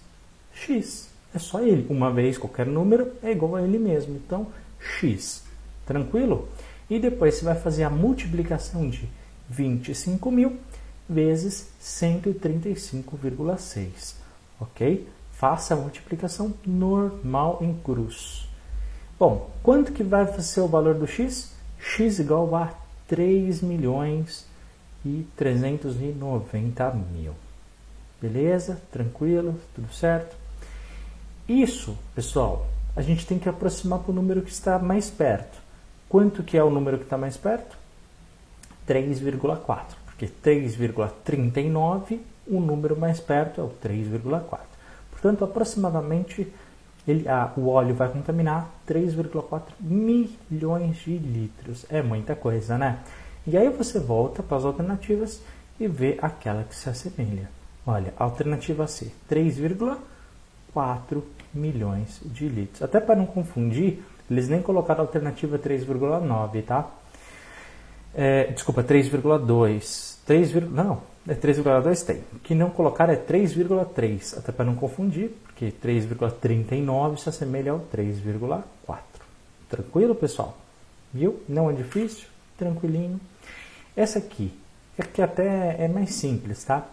x. 0.52 1.08
É 1.32 1.38
só 1.38 1.60
ele. 1.60 1.86
Uma 1.88 2.12
vez 2.12 2.36
qualquer 2.36 2.66
número 2.66 3.12
é 3.22 3.30
igual 3.30 3.56
a 3.56 3.62
ele 3.62 3.78
mesmo. 3.78 4.16
Então, 4.16 4.48
x. 4.80 5.44
Tranquilo? 5.86 6.48
E 6.90 6.98
depois 6.98 7.36
você 7.36 7.44
vai 7.44 7.54
fazer 7.54 7.84
a 7.84 7.90
multiplicação 7.90 8.90
de 8.90 9.08
25 9.48 10.30
mil 10.30 10.56
vezes 11.08 11.68
135,6. 11.80 14.16
Ok? 14.60 15.08
Faça 15.32 15.74
a 15.74 15.76
multiplicação 15.76 16.54
normal 16.66 17.58
em 17.60 17.74
cruz. 17.74 18.48
Bom, 19.18 19.50
quanto 19.62 19.92
que 19.92 20.02
vai 20.02 20.26
ser 20.40 20.60
o 20.60 20.68
valor 20.68 20.94
do 20.94 21.06
x? 21.06 21.54
x 21.78 22.18
igual 22.18 22.54
a 22.54 22.72
3 23.06 23.62
milhões 23.62 24.46
e 25.04 25.26
390 25.36 26.90
mil. 27.12 27.34
Beleza? 28.20 28.80
Tranquilo? 28.90 29.60
Tudo 29.74 29.92
certo? 29.92 30.34
Isso, 31.48 31.96
pessoal, 32.14 32.66
a 32.96 33.02
gente 33.02 33.26
tem 33.26 33.38
que 33.38 33.48
aproximar 33.48 34.00
para 34.00 34.10
o 34.10 34.14
número 34.14 34.42
que 34.42 34.50
está 34.50 34.78
mais 34.78 35.08
perto. 35.08 35.58
Quanto 36.08 36.42
que 36.42 36.56
é 36.56 36.64
o 36.64 36.70
número 36.70 36.98
que 36.98 37.04
está 37.04 37.16
mais 37.16 37.36
perto? 37.36 37.76
3,4, 38.88 39.84
porque 40.16 40.32
3,39, 40.42 42.20
o 42.46 42.58
número 42.58 42.96
mais 42.96 43.20
perto 43.20 43.60
é 43.60 43.64
o 43.64 43.68
3,4. 43.68 44.60
Portanto, 45.10 45.44
aproximadamente 45.44 46.50
ele, 47.06 47.28
ah, 47.28 47.52
o 47.56 47.68
óleo 47.68 47.94
vai 47.94 48.08
contaminar 48.08 48.70
3,4 48.88 49.62
milhões 49.78 50.96
de 50.96 51.18
litros. 51.18 51.84
É 51.90 52.02
muita 52.02 52.34
coisa, 52.34 52.78
né? 52.78 52.98
E 53.46 53.56
aí 53.56 53.68
você 53.68 54.00
volta 54.00 54.42
para 54.42 54.56
as 54.56 54.64
alternativas 54.64 55.40
e 55.78 55.86
vê 55.86 56.18
aquela 56.20 56.64
que 56.64 56.74
se 56.74 56.88
assemelha. 56.88 57.48
Olha, 57.86 58.12
alternativa 58.18 58.86
C, 58.86 59.12
3,4 59.30 61.22
milhões 61.54 62.20
de 62.24 62.48
litros. 62.48 62.82
Até 62.82 62.98
para 62.98 63.14
não 63.14 63.26
confundir, 63.26 64.02
eles 64.28 64.48
nem 64.48 64.60
colocaram 64.60 65.02
a 65.02 65.04
alternativa 65.04 65.58
3,9, 65.58 66.64
tá? 66.64 66.90
É, 68.18 68.44
desculpa, 68.50 68.82
3,2. 68.82 70.16
3, 70.24 70.54
não, 70.72 71.02
é 71.28 71.34
3,2 71.34 72.04
tem. 72.04 72.24
O 72.32 72.38
que 72.38 72.54
não 72.54 72.70
colocaram 72.70 73.12
é 73.12 73.16
3,3, 73.16 74.38
até 74.38 74.50
para 74.50 74.64
não 74.64 74.74
confundir, 74.74 75.32
porque 75.44 75.70
3,39 75.70 77.18
se 77.18 77.28
assemelha 77.28 77.72
ao 77.72 77.80
3,4. 77.80 78.98
Tranquilo, 79.68 80.14
pessoal? 80.14 80.56
Viu? 81.12 81.42
Não 81.46 81.70
é 81.70 81.74
difícil? 81.74 82.26
Tranquilinho. 82.56 83.20
Essa 83.94 84.18
aqui, 84.18 84.50
é 84.96 85.02
que 85.02 85.20
até 85.20 85.76
é 85.78 85.86
mais 85.86 86.14
simples, 86.14 86.64
tá? 86.64 86.86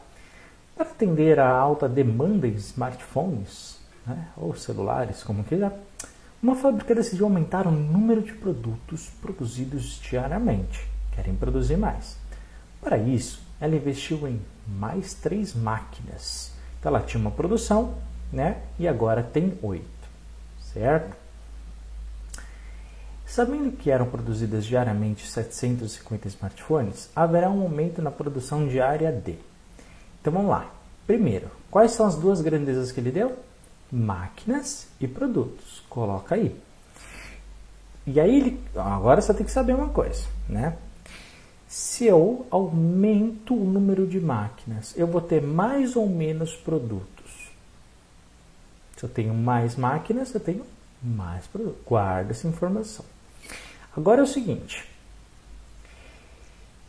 Para 0.75 0.89
atender 0.89 1.39
a 1.39 1.49
alta 1.49 1.87
demanda 1.87 2.47
em 2.47 2.55
smartphones, 2.55 3.79
né, 4.05 4.27
ou 4.35 4.53
celulares, 4.55 5.23
como 5.23 5.43
quiser, 5.43 5.71
uma 6.41 6.55
fábrica 6.55 6.93
decidiu 6.93 7.25
aumentar 7.25 7.65
o 7.65 7.71
número 7.71 8.21
de 8.21 8.33
produtos 8.33 9.09
produzidos 9.21 10.01
diariamente. 10.01 10.92
Querem 11.15 11.35
produzir 11.35 11.77
mais. 11.77 12.17
Para 12.81 12.97
isso, 12.97 13.41
ela 13.59 13.75
investiu 13.75 14.27
em 14.27 14.41
mais 14.67 15.13
três 15.13 15.53
máquinas. 15.53 16.51
Então, 16.79 16.93
ela 16.93 17.05
tinha 17.05 17.21
uma 17.21 17.31
produção, 17.31 17.95
né? 18.31 18.57
E 18.77 18.87
agora 18.87 19.23
tem 19.23 19.57
oito, 19.61 19.85
certo? 20.73 21.15
Sabendo 23.25 23.71
que 23.71 23.89
eram 23.89 24.05
produzidas 24.05 24.63
diariamente 24.63 25.25
750 25.25 26.27
smartphones, 26.27 27.09
haverá 27.15 27.49
um 27.49 27.63
aumento 27.63 27.99
na 27.99 28.11
produção 28.11 28.67
diária 28.67 29.11
de. 29.11 29.39
Então 30.21 30.31
vamos 30.31 30.51
lá. 30.51 30.69
Primeiro, 31.07 31.49
quais 31.71 31.93
são 31.93 32.05
as 32.05 32.15
duas 32.15 32.41
grandezas 32.41 32.91
que 32.91 32.99
ele 32.99 33.09
deu? 33.09 33.35
Máquinas 33.91 34.87
e 35.01 35.07
produtos. 35.07 35.81
Coloca 35.89 36.35
aí. 36.35 36.55
E 38.05 38.19
aí, 38.19 38.37
ele, 38.37 38.63
agora 38.75 39.19
você 39.19 39.33
tem 39.33 39.45
que 39.45 39.51
saber 39.51 39.73
uma 39.73 39.89
coisa, 39.89 40.25
né? 40.47 40.77
Se 41.73 42.05
eu 42.05 42.45
aumento 42.51 43.55
o 43.55 43.65
número 43.65 44.05
de 44.05 44.19
máquinas, 44.19 44.93
eu 44.95 45.07
vou 45.07 45.19
ter 45.19 45.41
mais 45.41 45.95
ou 45.95 46.07
menos 46.07 46.55
produtos. 46.55 47.49
Se 48.95 49.03
eu 49.03 49.09
tenho 49.09 49.33
mais 49.33 49.75
máquinas, 49.75 50.31
eu 50.35 50.39
tenho 50.39 50.63
mais 51.01 51.47
produtos. 51.47 51.81
Guarda 51.83 52.29
essa 52.29 52.47
informação. 52.47 53.03
Agora 53.97 54.21
é 54.21 54.23
o 54.23 54.27
seguinte: 54.27 54.87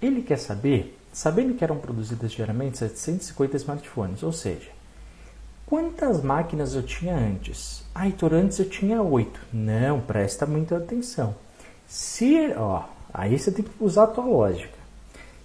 ele 0.03 0.21
quer 0.21 0.37
saber, 0.37 0.95
sabendo 1.15 1.55
que 1.55 1.65
eram 1.65 1.79
produzidas 1.79 2.33
diariamente 2.33 2.77
750 2.77 3.57
smartphones, 3.57 4.23
ou 4.23 4.35
seja, 4.35 4.69
quantas 5.65 6.23
máquinas 6.23 6.75
eu 6.75 6.83
tinha 6.83 7.17
antes? 7.17 7.83
Ah, 7.95 8.05
Heitor, 8.05 8.35
antes 8.35 8.59
eu 8.59 8.69
tinha 8.69 9.01
8. 9.01 9.41
Não, 9.51 10.03
presta 10.03 10.45
muita 10.45 10.77
atenção. 10.77 11.35
Se, 11.89 12.53
ó, 12.55 12.85
aí 13.15 13.39
você 13.39 13.53
tem 13.53 13.65
que 13.65 13.71
usar 13.81 14.05
a 14.05 14.09
tua 14.09 14.25
lógica. 14.25 14.75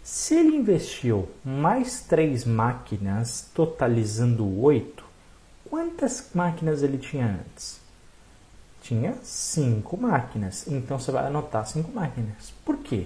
Se 0.04 0.34
ele 0.34 0.58
investiu 0.58 1.30
mais 1.46 2.02
3 2.02 2.44
máquinas, 2.44 3.48
totalizando 3.54 4.60
8, 4.60 5.04
quantas 5.70 6.32
máquinas 6.34 6.82
ele 6.82 6.98
tinha 6.98 7.28
antes? 7.28 7.80
Tinha 8.82 9.14
5 9.22 9.96
máquinas. 9.98 10.68
Então 10.68 10.98
você 10.98 11.12
vai 11.12 11.28
anotar 11.28 11.68
5 11.68 11.92
máquinas. 11.92 12.52
Por 12.66 12.78
quê? 12.78 13.06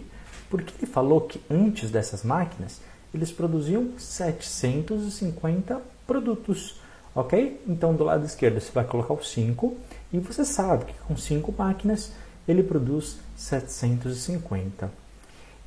Porque 0.49 0.73
ele 0.77 0.89
falou 0.89 1.21
que 1.21 1.41
antes 1.49 1.91
dessas 1.91 2.23
máquinas, 2.23 2.79
eles 3.13 3.33
produziam 3.33 3.91
750 3.97 5.81
produtos, 6.07 6.79
ok? 7.13 7.61
Então 7.67 7.93
do 7.93 8.05
lado 8.05 8.25
esquerdo 8.25 8.61
você 8.61 8.71
vai 8.71 8.85
colocar 8.85 9.13
o 9.13 9.23
5 9.23 9.77
e 10.13 10.19
você 10.19 10.45
sabe 10.45 10.85
que 10.85 10.93
com 10.99 11.17
5 11.17 11.53
máquinas 11.57 12.13
ele 12.47 12.63
produz 12.63 13.19
750. 13.35 14.91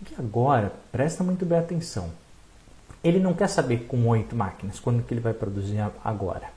E 0.03 0.15
agora, 0.19 0.73
presta 0.93 1.25
muito 1.25 1.47
bem 1.47 1.59
atenção. 1.59 2.11
Ele 3.03 3.19
não 3.19 3.35
quer 3.35 3.49
saber 3.49 3.87
com 3.87 4.07
8 4.07 4.35
máquinas 4.35 4.81
quando 4.81 5.03
que 5.03 5.15
ele 5.15 5.21
vai 5.21 5.33
produzir 5.33 5.79
agora. 6.05 6.51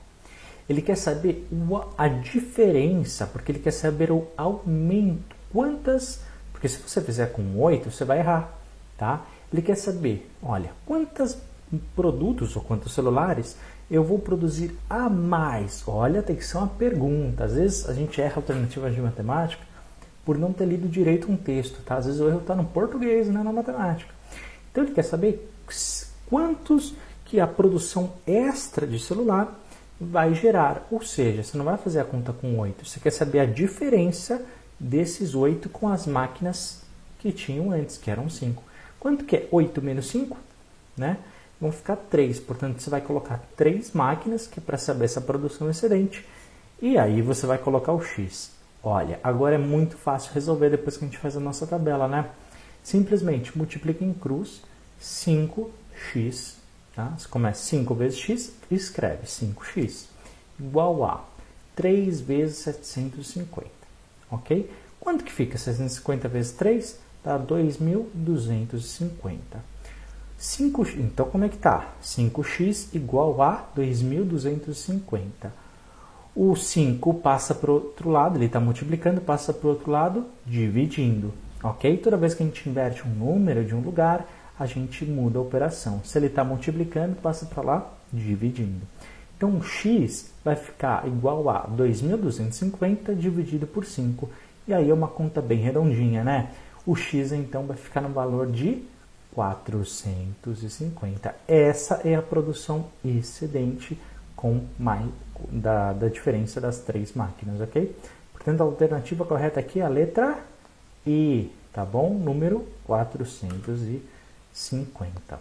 Ele 0.68 0.82
quer 0.82 0.96
saber 0.96 1.48
a 1.96 2.08
diferença, 2.08 3.26
porque 3.26 3.52
ele 3.52 3.58
quer 3.58 3.72
saber 3.72 4.10
o 4.10 4.26
aumento, 4.36 5.34
quantas 5.52 6.20
porque 6.60 6.68
se 6.68 6.78
você 6.86 7.00
fizer 7.00 7.32
com 7.32 7.58
8, 7.58 7.90
você 7.90 8.04
vai 8.04 8.18
errar, 8.18 8.52
tá? 8.98 9.24
Ele 9.50 9.62
quer 9.62 9.76
saber, 9.76 10.30
olha, 10.42 10.70
quantos 10.84 11.38
produtos 11.96 12.54
ou 12.54 12.60
quantos 12.60 12.92
celulares 12.92 13.56
eu 13.90 14.04
vou 14.04 14.18
produzir 14.18 14.76
a 14.88 15.08
mais? 15.08 15.82
Olha, 15.86 16.20
atenção 16.20 16.64
à 16.64 16.66
pergunta. 16.66 17.44
Às 17.44 17.54
vezes 17.54 17.88
a 17.88 17.94
gente 17.94 18.20
erra 18.20 18.36
alternativas 18.36 18.94
de 18.94 19.00
matemática 19.00 19.64
por 20.24 20.38
não 20.38 20.52
ter 20.52 20.66
lido 20.66 20.88
direito 20.88 21.30
um 21.30 21.36
texto, 21.36 21.82
tá? 21.82 21.96
Às 21.96 22.06
vezes 22.06 22.20
o 22.20 22.28
erro 22.28 22.40
está 22.40 22.54
no 22.54 22.64
português, 22.64 23.28
não 23.28 23.42
na 23.42 23.52
matemática. 23.52 24.12
Então 24.70 24.84
ele 24.84 24.92
quer 24.92 25.02
saber 25.02 25.50
quantos 26.28 26.94
que 27.24 27.40
a 27.40 27.46
produção 27.46 28.12
extra 28.26 28.86
de 28.86 28.98
celular 28.98 29.58
vai 30.00 30.34
gerar. 30.34 30.86
Ou 30.90 31.02
seja, 31.02 31.42
você 31.42 31.56
não 31.56 31.64
vai 31.64 31.76
fazer 31.76 32.00
a 32.00 32.04
conta 32.04 32.32
com 32.32 32.58
8, 32.58 32.86
você 32.86 33.00
quer 33.00 33.10
saber 33.10 33.40
a 33.40 33.46
diferença 33.46 34.44
desses 34.78 35.34
8 35.34 35.68
com 35.68 35.88
as 35.88 36.06
máquinas 36.06 36.82
que 37.18 37.30
tinham 37.32 37.70
antes, 37.70 37.98
que 37.98 38.10
eram 38.10 38.30
5. 38.30 38.62
Quanto 38.98 39.24
que 39.24 39.36
é 39.36 39.48
8 39.50 39.82
menos 39.82 40.08
5? 40.08 40.36
Né? 40.96 41.18
Vão 41.60 41.70
ficar 41.70 41.96
3. 41.96 42.40
Portanto, 42.40 42.80
você 42.80 42.88
vai 42.88 43.00
colocar 43.00 43.42
3 43.56 43.92
máquinas, 43.92 44.46
que 44.46 44.58
é 44.58 44.62
para 44.62 44.78
saber 44.78 45.04
essa 45.04 45.20
produção 45.20 45.68
excedente. 45.70 46.26
E 46.80 46.96
aí 46.96 47.20
você 47.20 47.46
vai 47.46 47.58
colocar 47.58 47.92
o 47.92 48.02
x. 48.02 48.50
Olha, 48.82 49.20
agora 49.22 49.56
é 49.56 49.58
muito 49.58 49.96
fácil 49.96 50.32
resolver 50.32 50.70
depois 50.70 50.96
que 50.96 51.04
a 51.04 51.08
gente 51.08 51.18
faz 51.18 51.36
a 51.36 51.40
nossa 51.40 51.66
tabela, 51.66 52.08
né? 52.08 52.30
Simplesmente 52.82 53.56
multiplica 53.56 54.04
em 54.04 54.12
cruz 54.12 54.62
5x. 55.00 56.54
Tá? 56.94 57.14
Você 57.16 57.28
começa 57.28 57.62
5 57.62 57.94
vezes 57.94 58.18
x 58.18 58.52
escreve 58.70 59.26
5x 59.26 60.06
igual 60.58 61.04
a 61.04 61.24
3 61.76 62.20
vezes 62.20 62.58
750 62.58 63.80
ok? 64.30 64.70
Quanto 64.98 65.24
que 65.24 65.32
fica 65.32 65.58
650 65.58 66.28
vezes 66.28 66.52
3? 66.52 66.98
Dá 67.24 67.36
2.250. 67.38 69.38
5, 70.38 70.88
então, 70.96 71.28
como 71.28 71.44
é 71.44 71.48
que 71.48 71.58
tá? 71.58 71.92
5x 72.02 72.94
igual 72.94 73.42
a 73.42 73.68
2.250. 73.76 75.50
O 76.34 76.54
5 76.54 77.14
passa 77.14 77.54
para 77.54 77.70
o 77.70 77.74
outro 77.74 78.08
lado, 78.08 78.36
ele 78.36 78.46
está 78.46 78.60
multiplicando, 78.60 79.20
passa 79.20 79.52
para 79.52 79.66
o 79.66 79.70
outro 79.70 79.90
lado, 79.90 80.26
dividindo. 80.46 81.32
Ok? 81.62 81.96
Toda 81.98 82.16
vez 82.16 82.34
que 82.34 82.42
a 82.42 82.46
gente 82.46 82.68
inverte 82.68 83.06
um 83.06 83.10
número 83.10 83.64
de 83.64 83.74
um 83.74 83.80
lugar, 83.80 84.26
a 84.58 84.66
gente 84.66 85.04
muda 85.04 85.38
a 85.38 85.42
operação. 85.42 86.00
Se 86.04 86.18
ele 86.18 86.26
está 86.26 86.44
multiplicando, 86.44 87.16
passa 87.16 87.46
para 87.46 87.62
lá, 87.62 87.92
dividindo. 88.12 88.86
Então, 89.36 89.62
x 89.62 90.30
vai 90.44 90.54
ficar 90.54 91.06
igual 91.06 91.48
a 91.48 91.66
2.250 91.66 93.14
dividido 93.14 93.66
por 93.66 93.84
5. 93.84 94.28
E 94.68 94.74
aí 94.74 94.90
é 94.90 94.94
uma 94.94 95.08
conta 95.08 95.40
bem 95.40 95.58
redondinha, 95.58 96.22
né? 96.22 96.50
O 96.86 96.94
x, 96.94 97.32
então, 97.32 97.64
vai 97.64 97.76
ficar 97.76 98.02
no 98.02 98.10
valor 98.10 98.46
de 98.46 98.84
450. 99.32 101.34
Essa 101.48 102.00
é 102.04 102.14
a 102.14 102.22
produção 102.22 102.86
excedente 103.04 103.98
com 104.40 104.64
mais, 104.78 105.04
da, 105.50 105.92
da 105.92 106.08
diferença 106.08 106.58
das 106.60 106.78
três 106.78 107.12
máquinas, 107.12 107.60
ok? 107.60 107.94
Portanto, 108.32 108.62
a 108.62 108.64
alternativa 108.64 109.24
correta 109.24 109.60
aqui 109.60 109.78
é 109.80 109.84
a 109.84 109.88
letra 109.88 110.38
I, 111.06 111.52
tá 111.72 111.84
bom? 111.84 112.12
Número 112.14 112.66
450. 112.84 115.38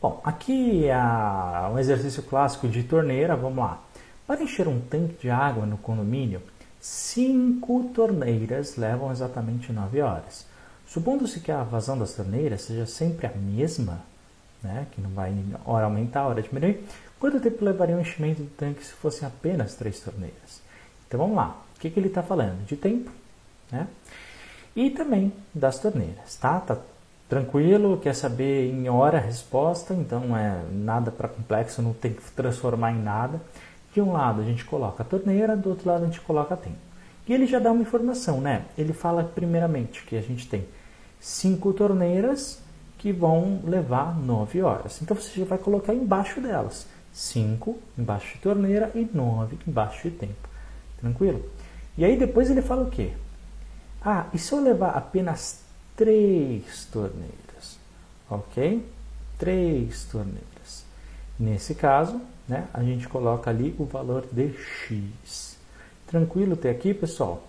Bom, 0.00 0.20
aqui 0.22 0.86
é 0.86 0.96
um 1.72 1.78
exercício 1.78 2.22
clássico 2.22 2.68
de 2.68 2.84
torneira, 2.84 3.34
vamos 3.34 3.58
lá. 3.58 3.82
Para 4.26 4.42
encher 4.42 4.68
um 4.68 4.80
tanque 4.80 5.22
de 5.22 5.30
água 5.30 5.66
no 5.66 5.76
condomínio, 5.76 6.40
cinco 6.80 7.90
torneiras 7.94 8.76
levam 8.76 9.10
exatamente 9.10 9.72
9 9.72 10.00
horas. 10.02 10.46
Supondo-se 10.86 11.40
que 11.40 11.50
a 11.50 11.64
vazão 11.64 11.98
das 11.98 12.14
torneiras 12.14 12.62
seja 12.62 12.86
sempre 12.86 13.26
a 13.26 13.30
mesma, 13.30 14.04
né, 14.62 14.86
que 14.92 15.00
não 15.00 15.10
vai 15.10 15.34
hora 15.64 15.86
aumentar, 15.86 16.26
hora 16.26 16.40
diminuir, 16.40 16.84
quanto 17.18 17.40
tempo 17.40 17.64
levaria 17.64 17.96
o 17.96 18.00
enchimento 18.00 18.42
do 18.42 18.50
tanque 18.50 18.84
se 18.84 18.92
fossem 18.92 19.26
apenas 19.26 19.74
três 19.74 20.00
torneiras? 20.00 20.60
Então 21.06 21.20
vamos 21.20 21.36
lá, 21.36 21.56
o 21.76 21.80
que, 21.80 21.90
que 21.90 21.98
ele 22.00 22.08
está 22.08 22.22
falando? 22.22 22.64
De 22.66 22.76
tempo, 22.76 23.10
né? 23.70 23.86
E 24.74 24.90
também 24.90 25.32
das 25.54 25.78
torneiras, 25.78 26.36
tá? 26.36 26.60
Tá 26.60 26.78
tranquilo, 27.28 27.98
quer 27.98 28.14
saber 28.14 28.70
em 28.70 28.88
hora 28.88 29.18
a 29.18 29.20
resposta, 29.20 29.94
então 29.94 30.36
é 30.36 30.62
nada 30.70 31.10
para 31.10 31.28
complexo, 31.28 31.82
não 31.82 31.92
tem 31.92 32.12
que 32.12 32.30
transformar 32.32 32.92
em 32.92 33.02
nada. 33.02 33.40
De 33.92 34.00
um 34.00 34.12
lado 34.12 34.42
a 34.42 34.44
gente 34.44 34.64
coloca 34.64 35.02
a 35.02 35.06
torneira, 35.06 35.56
do 35.56 35.70
outro 35.70 35.88
lado 35.88 36.02
a 36.02 36.06
gente 36.06 36.20
coloca 36.20 36.56
tempo. 36.56 36.76
E 37.26 37.32
ele 37.32 37.46
já 37.46 37.58
dá 37.58 37.72
uma 37.72 37.82
informação, 37.82 38.40
né? 38.40 38.66
Ele 38.76 38.92
fala 38.92 39.24
primeiramente 39.24 40.04
que 40.04 40.16
a 40.16 40.20
gente 40.20 40.46
tem 40.46 40.66
cinco 41.18 41.72
torneiras 41.72 42.60
que 42.98 43.12
vão 43.12 43.60
levar 43.64 44.16
9 44.16 44.62
horas. 44.62 45.00
Então 45.02 45.16
você 45.16 45.40
já 45.40 45.46
vai 45.46 45.58
colocar 45.58 45.94
embaixo 45.94 46.40
delas. 46.40 46.86
5 47.16 47.78
embaixo 47.96 48.34
de 48.34 48.40
torneira 48.40 48.90
e 48.94 49.08
9 49.10 49.58
embaixo 49.66 50.02
de 50.02 50.14
tempo. 50.14 50.48
Tranquilo? 51.00 51.48
E 51.96 52.04
aí 52.04 52.14
depois 52.14 52.50
ele 52.50 52.60
fala 52.60 52.82
o 52.82 52.90
quê? 52.90 53.12
Ah, 54.04 54.26
e 54.34 54.38
se 54.38 54.52
eu 54.52 54.60
levar 54.60 54.90
apenas 54.90 55.62
três 55.96 56.84
torneiras, 56.92 57.78
ok? 58.30 58.86
Três 59.38 60.04
torneiras. 60.04 60.84
Nesse 61.38 61.74
caso, 61.74 62.20
né, 62.46 62.68
a 62.72 62.82
gente 62.82 63.08
coloca 63.08 63.48
ali 63.48 63.74
o 63.78 63.86
valor 63.86 64.26
de 64.30 64.52
x. 64.52 65.56
Tranquilo 66.06 66.52
até 66.52 66.68
aqui, 66.68 66.92
pessoal? 66.92 67.42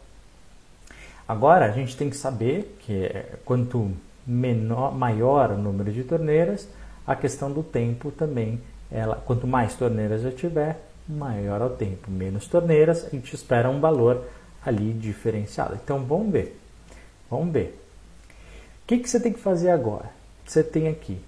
Agora 1.28 1.66
a 1.66 1.72
gente 1.72 1.98
tem 1.98 2.10
que 2.10 2.16
saber 2.16 2.78
que 2.80 2.94
é, 2.94 3.36
quanto 3.44 3.92
menor, 4.26 4.96
maior 4.96 5.52
o 5.52 5.58
número 5.58 5.92
de 5.92 6.06
torneiras, 6.06 6.70
a 7.06 7.18
questão 7.18 7.52
do 7.52 7.62
tempo 7.62 8.12
também, 8.12 8.62
ela, 8.91 9.15
quanto 9.15 9.45
mais 9.45 9.76
torneiras 9.76 10.23
eu 10.23 10.32
tiver, 10.32 10.80
maior 11.08 11.62
é 11.62 11.65
o 11.65 11.69
tempo. 11.69 12.10
Menos 12.10 12.47
torneiras, 12.47 13.06
a 13.06 13.10
gente 13.10 13.34
espera 13.34 13.69
um 13.69 13.80
valor 13.80 14.26
ali 14.65 14.93
diferenciado. 14.93 15.76
Então 15.76 16.04
vamos 16.04 16.32
ver. 16.32 16.60
Vamos 17.30 17.52
ver. 17.52 17.80
O 18.84 18.88
que, 18.88 19.00
que 19.00 19.10
você 19.10 19.19
tem 19.19 19.34
que 19.34 19.39
fazer 19.39 19.69
agora? 19.69 20.10
Você 20.45 20.63
tem 20.63 20.88
aqui 20.88 21.19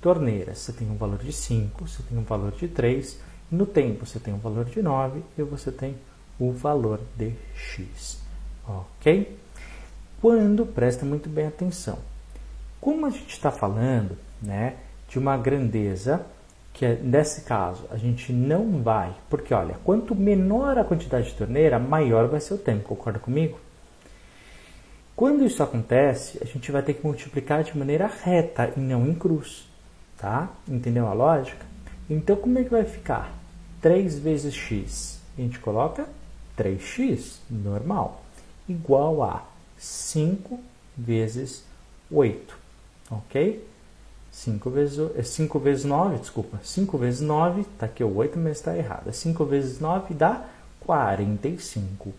torneiras, 0.00 0.58
você 0.58 0.72
tem 0.72 0.88
um 0.90 0.96
valor 0.96 1.18
de 1.18 1.32
5, 1.32 1.88
você 1.88 2.02
tem 2.02 2.18
um 2.18 2.22
valor 2.22 2.52
de 2.52 2.68
3, 2.68 3.18
no 3.50 3.66
tempo 3.66 4.06
você 4.06 4.20
tem 4.20 4.32
um 4.32 4.38
valor 4.38 4.66
de 4.66 4.82
9 4.82 5.22
e 5.36 5.42
você 5.42 5.72
tem 5.72 5.96
o 6.38 6.52
valor 6.52 7.00
de 7.16 7.32
x. 7.54 8.18
Ok? 8.66 9.38
Quando, 10.20 10.66
presta 10.66 11.04
muito 11.06 11.28
bem 11.28 11.46
atenção, 11.46 11.98
como 12.80 13.06
a 13.06 13.10
gente 13.10 13.30
está 13.30 13.50
falando 13.50 14.16
né, 14.42 14.76
de 15.08 15.18
uma 15.18 15.36
grandeza 15.36 16.24
que 16.78 16.86
é, 16.86 16.94
nesse 16.94 17.40
caso 17.40 17.88
a 17.90 17.96
gente 17.96 18.32
não 18.32 18.80
vai, 18.80 19.12
porque 19.28 19.52
olha, 19.52 19.74
quanto 19.82 20.14
menor 20.14 20.78
a 20.78 20.84
quantidade 20.84 21.26
de 21.26 21.34
torneira, 21.34 21.76
maior 21.76 22.28
vai 22.28 22.40
ser 22.40 22.54
o 22.54 22.58
tempo, 22.58 22.84
concorda 22.84 23.18
comigo? 23.18 23.58
Quando 25.16 25.44
isso 25.44 25.60
acontece, 25.60 26.38
a 26.40 26.44
gente 26.44 26.70
vai 26.70 26.80
ter 26.80 26.94
que 26.94 27.04
multiplicar 27.04 27.64
de 27.64 27.76
maneira 27.76 28.06
reta 28.06 28.72
e 28.76 28.80
não 28.80 29.08
em 29.08 29.14
cruz, 29.14 29.68
tá? 30.16 30.50
Entendeu 30.68 31.08
a 31.08 31.12
lógica? 31.12 31.66
Então 32.08 32.36
como 32.36 32.56
é 32.60 32.62
que 32.62 32.70
vai 32.70 32.84
ficar? 32.84 33.34
3 33.82 34.16
vezes 34.20 34.54
x, 34.54 35.20
a 35.36 35.40
gente 35.40 35.58
coloca 35.58 36.06
3x, 36.56 37.38
normal, 37.50 38.22
igual 38.68 39.24
a 39.24 39.44
5 39.76 40.60
vezes 40.96 41.64
8, 42.08 42.56
ok? 43.10 43.66
5 44.38 44.70
vezes, 44.70 45.28
5 45.28 45.58
vezes 45.58 45.84
9, 45.84 46.18
desculpa, 46.18 46.60
5 46.62 46.96
vezes 46.96 47.20
9, 47.20 47.62
está 47.62 47.86
aqui 47.86 48.04
o 48.04 48.16
8, 48.16 48.38
mas 48.38 48.58
está 48.58 48.76
errado. 48.76 49.12
5 49.12 49.44
vezes 49.44 49.80
9 49.80 50.14
dá 50.14 50.44
45. 50.80 52.14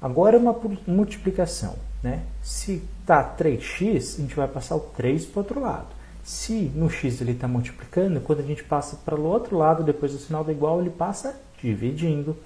Agora 0.00 0.36
uma 0.36 0.54
multiplicação, 0.86 1.76
né? 2.02 2.24
Se 2.42 2.82
está 3.00 3.34
3x, 3.38 4.16
a 4.18 4.20
gente 4.20 4.34
vai 4.34 4.46
passar 4.46 4.76
o 4.76 4.80
3 4.80 5.24
para 5.24 5.38
o 5.38 5.42
outro 5.42 5.60
lado. 5.60 5.86
Se 6.22 6.70
no 6.74 6.90
x 6.90 7.22
ele 7.22 7.32
está 7.32 7.48
multiplicando, 7.48 8.20
quando 8.20 8.40
a 8.40 8.46
gente 8.46 8.62
passa 8.62 8.96
para 8.96 9.18
o 9.18 9.24
outro 9.24 9.56
lado, 9.56 9.82
depois 9.82 10.12
do 10.12 10.18
sinal 10.18 10.44
do 10.44 10.52
igual, 10.52 10.80
ele 10.82 10.90
passa 10.90 11.40
dividindo. 11.62 12.36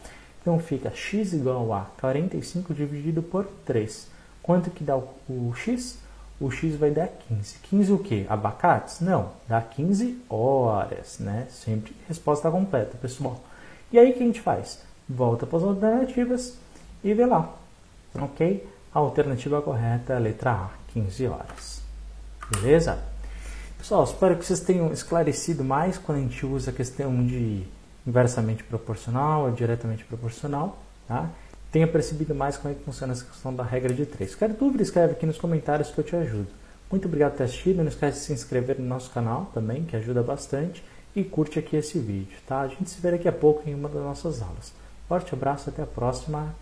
Então 0.40 0.56
fica 0.60 0.90
x 0.94 1.32
igual 1.32 1.72
a 1.72 1.86
45 2.00 2.72
dividido 2.72 3.22
por 3.22 3.44
3. 3.64 4.06
Quanto 4.40 4.70
que 4.70 4.84
dá 4.84 4.96
o, 4.96 5.08
o 5.28 5.52
x? 5.56 5.98
O 6.40 6.50
x 6.50 6.74
vai 6.76 6.90
dar 6.90 7.08
15. 7.28 7.56
15 7.64 7.92
o 7.92 7.98
quê? 7.98 8.24
Abacates? 8.28 9.00
Não, 9.00 9.32
dá 9.46 9.60
15 9.60 10.22
horas, 10.28 11.18
né? 11.18 11.46
Sempre 11.50 11.94
resposta 12.08 12.50
completa, 12.50 12.96
pessoal. 12.96 13.40
E 13.92 13.98
aí 13.98 14.10
o 14.10 14.14
que 14.14 14.22
a 14.22 14.26
gente 14.26 14.40
faz? 14.40 14.80
Volta 15.08 15.46
para 15.46 15.58
as 15.58 15.64
alternativas 15.64 16.56
e 17.04 17.12
vê 17.12 17.26
lá, 17.26 17.54
ok? 18.14 18.66
A 18.94 18.98
alternativa 18.98 19.60
correta 19.60 20.14
é 20.14 20.16
a 20.16 20.20
letra 20.20 20.52
A, 20.52 20.70
15 20.94 21.26
horas. 21.26 21.82
Beleza? 22.50 22.98
Pessoal, 23.76 24.04
espero 24.04 24.36
que 24.36 24.44
vocês 24.44 24.60
tenham 24.60 24.92
esclarecido 24.92 25.62
mais 25.62 25.98
quando 25.98 26.18
a 26.18 26.20
gente 26.22 26.44
usa 26.46 26.70
a 26.70 26.74
questão 26.74 27.24
de 27.26 27.66
inversamente 28.06 28.64
proporcional 28.64 29.44
ou 29.44 29.50
diretamente 29.50 30.04
proporcional, 30.04 30.78
tá? 31.06 31.28
Tenha 31.70 31.86
percebido 31.86 32.34
mais 32.34 32.56
como 32.56 32.72
é 32.72 32.76
que 32.76 32.84
funciona 32.84 33.12
essa 33.12 33.24
questão 33.24 33.54
da 33.54 33.62
regra 33.62 33.94
de 33.94 34.04
3. 34.04 34.34
Quer 34.34 34.50
dúvida, 34.50 34.82
escreve 34.82 35.12
aqui 35.12 35.26
nos 35.26 35.38
comentários 35.38 35.90
que 35.90 35.98
eu 35.98 36.04
te 36.04 36.16
ajudo. 36.16 36.48
Muito 36.90 37.06
obrigado 37.06 37.32
por 37.32 37.38
ter 37.38 37.44
assistido, 37.44 37.78
não 37.78 37.88
esquece 37.88 38.18
de 38.18 38.24
se 38.24 38.32
inscrever 38.32 38.78
no 38.78 38.86
nosso 38.86 39.10
canal 39.10 39.50
também, 39.54 39.84
que 39.84 39.94
ajuda 39.96 40.22
bastante, 40.22 40.82
e 41.14 41.22
curte 41.22 41.58
aqui 41.58 41.76
esse 41.76 41.98
vídeo, 41.98 42.36
tá? 42.46 42.60
A 42.60 42.68
gente 42.68 42.90
se 42.90 43.00
vê 43.00 43.12
daqui 43.12 43.28
a 43.28 43.32
pouco 43.32 43.68
em 43.68 43.74
uma 43.74 43.88
das 43.88 44.02
nossas 44.02 44.42
aulas. 44.42 44.72
Forte 45.08 45.34
abraço, 45.34 45.70
até 45.70 45.82
a 45.82 45.86
próxima! 45.86 46.54